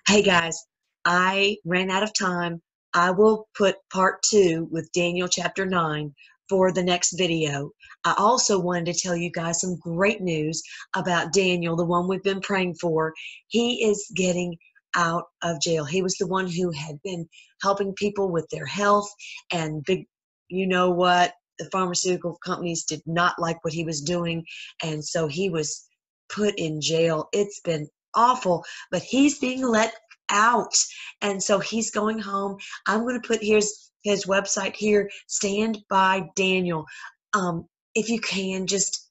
Hey 0.06 0.22
guys. 0.22 0.62
I 1.06 1.56
ran 1.64 1.90
out 1.90 2.02
of 2.02 2.12
time 2.12 2.60
I 2.94 3.10
will 3.10 3.48
put 3.56 3.76
part 3.92 4.22
two 4.22 4.68
with 4.70 4.92
Daniel 4.92 5.28
chapter 5.28 5.66
9 5.66 6.14
for 6.48 6.72
the 6.72 6.82
next 6.82 7.18
video. 7.18 7.70
I 8.04 8.14
also 8.16 8.60
wanted 8.60 8.86
to 8.86 9.00
tell 9.00 9.16
you 9.16 9.30
guys 9.32 9.60
some 9.60 9.76
great 9.80 10.20
news 10.20 10.62
about 10.94 11.32
Daniel, 11.32 11.74
the 11.74 11.84
one 11.84 12.06
we've 12.06 12.22
been 12.22 12.40
praying 12.40 12.76
for. 12.80 13.12
He 13.48 13.84
is 13.84 14.10
getting 14.14 14.56
out 14.94 15.24
of 15.42 15.60
jail. 15.60 15.84
He 15.84 16.02
was 16.02 16.14
the 16.16 16.28
one 16.28 16.46
who 16.46 16.70
had 16.70 17.00
been 17.02 17.28
helping 17.62 17.94
people 17.94 18.30
with 18.30 18.46
their 18.50 18.66
health 18.66 19.10
and 19.52 19.82
big, 19.84 20.06
you 20.48 20.66
know 20.66 20.90
what, 20.90 21.32
the 21.58 21.68
pharmaceutical 21.72 22.38
companies 22.44 22.84
did 22.84 23.02
not 23.06 23.34
like 23.38 23.64
what 23.64 23.72
he 23.72 23.84
was 23.84 24.02
doing. 24.02 24.44
And 24.82 25.04
so 25.04 25.26
he 25.26 25.50
was 25.50 25.88
put 26.28 26.54
in 26.58 26.80
jail. 26.80 27.28
It's 27.32 27.60
been 27.60 27.88
awful, 28.14 28.64
but 28.90 29.02
he's 29.02 29.38
being 29.38 29.62
let 29.62 29.94
out. 30.28 30.74
And 31.20 31.42
so 31.42 31.58
he's 31.58 31.90
going 31.90 32.18
home. 32.18 32.58
I'm 32.86 33.02
going 33.02 33.20
to 33.20 33.26
put 33.26 33.42
his 33.42 33.90
his 34.02 34.26
website 34.26 34.76
here. 34.76 35.10
Stand 35.26 35.78
by 35.88 36.24
Daniel. 36.36 36.84
Um, 37.32 37.66
if 37.94 38.08
you 38.08 38.20
can, 38.20 38.66
just 38.66 39.10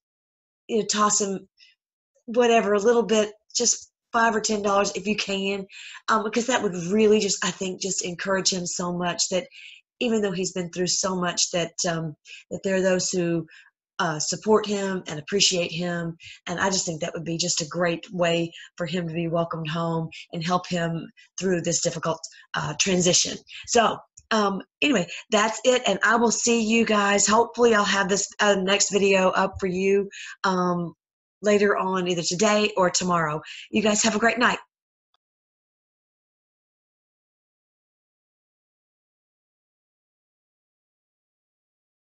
you 0.68 0.80
know, 0.80 0.86
toss 0.86 1.22
him 1.22 1.48
whatever 2.26 2.74
a 2.74 2.80
little 2.80 3.04
bit, 3.04 3.32
just 3.56 3.92
five 4.12 4.36
or 4.36 4.42
ten 4.42 4.62
dollars 4.62 4.92
if 4.96 5.08
you 5.08 5.16
can, 5.16 5.66
um, 6.10 6.24
because 6.24 6.48
that 6.48 6.62
would 6.62 6.76
really 6.92 7.20
just 7.20 7.44
I 7.44 7.52
think 7.52 7.82
just 7.82 8.06
encourage 8.06 8.52
him 8.52 8.66
so 8.66 8.94
much 8.94 9.30
that 9.30 9.48
even 10.00 10.22
though 10.22 10.32
he's 10.32 10.54
been 10.54 10.70
through 10.70 10.88
so 10.88 11.16
much 11.16 11.52
that 11.52 11.74
um, 11.90 12.16
that 12.52 12.62
there 12.64 12.76
are 12.76 12.82
those 12.82 13.10
who 13.10 13.46
uh, 14.00 14.20
support 14.20 14.66
him 14.66 15.04
and 15.08 15.20
appreciate 15.20 15.72
him. 15.72 16.18
And 16.48 16.60
I 16.60 16.70
just 16.70 16.86
think 16.86 17.02
that 17.02 17.14
would 17.14 17.26
be 17.26 17.38
just 17.38 17.62
a 17.62 17.68
great 17.68 18.06
way 18.12 18.52
for 18.78 18.86
him 18.86 19.08
to 19.08 19.14
be 19.14 19.28
welcomed 19.28 19.68
home 19.68 20.10
and 20.32 20.44
help 20.44 20.68
him 20.68 21.08
through 21.40 21.62
this 21.62 21.82
difficult 21.82 22.20
uh, 22.56 22.74
transition. 22.80 23.38
So, 23.68 23.98
um, 24.32 24.62
anyway, 24.82 25.08
that's 25.30 25.60
it. 25.64 25.84
And 25.86 26.00
I 26.04 26.16
will 26.16 26.32
see 26.32 26.64
you 26.64 26.86
guys. 26.86 27.28
Hopefully, 27.28 27.76
I'll 27.76 27.84
have 27.84 28.10
this 28.10 28.28
uh, 28.40 28.56
next 28.56 28.92
video 28.92 29.30
up 29.30 29.56
for 29.60 29.68
you 29.68 30.10
um, 30.44 30.94
later 31.42 31.78
on, 31.78 32.08
either 32.08 32.24
today 32.24 32.72
or 32.76 32.90
tomorrow. 32.90 33.42
You 33.70 33.84
guys 33.84 34.02
have 34.04 34.16
a 34.16 34.20
great 34.20 34.40
night. 34.40 34.58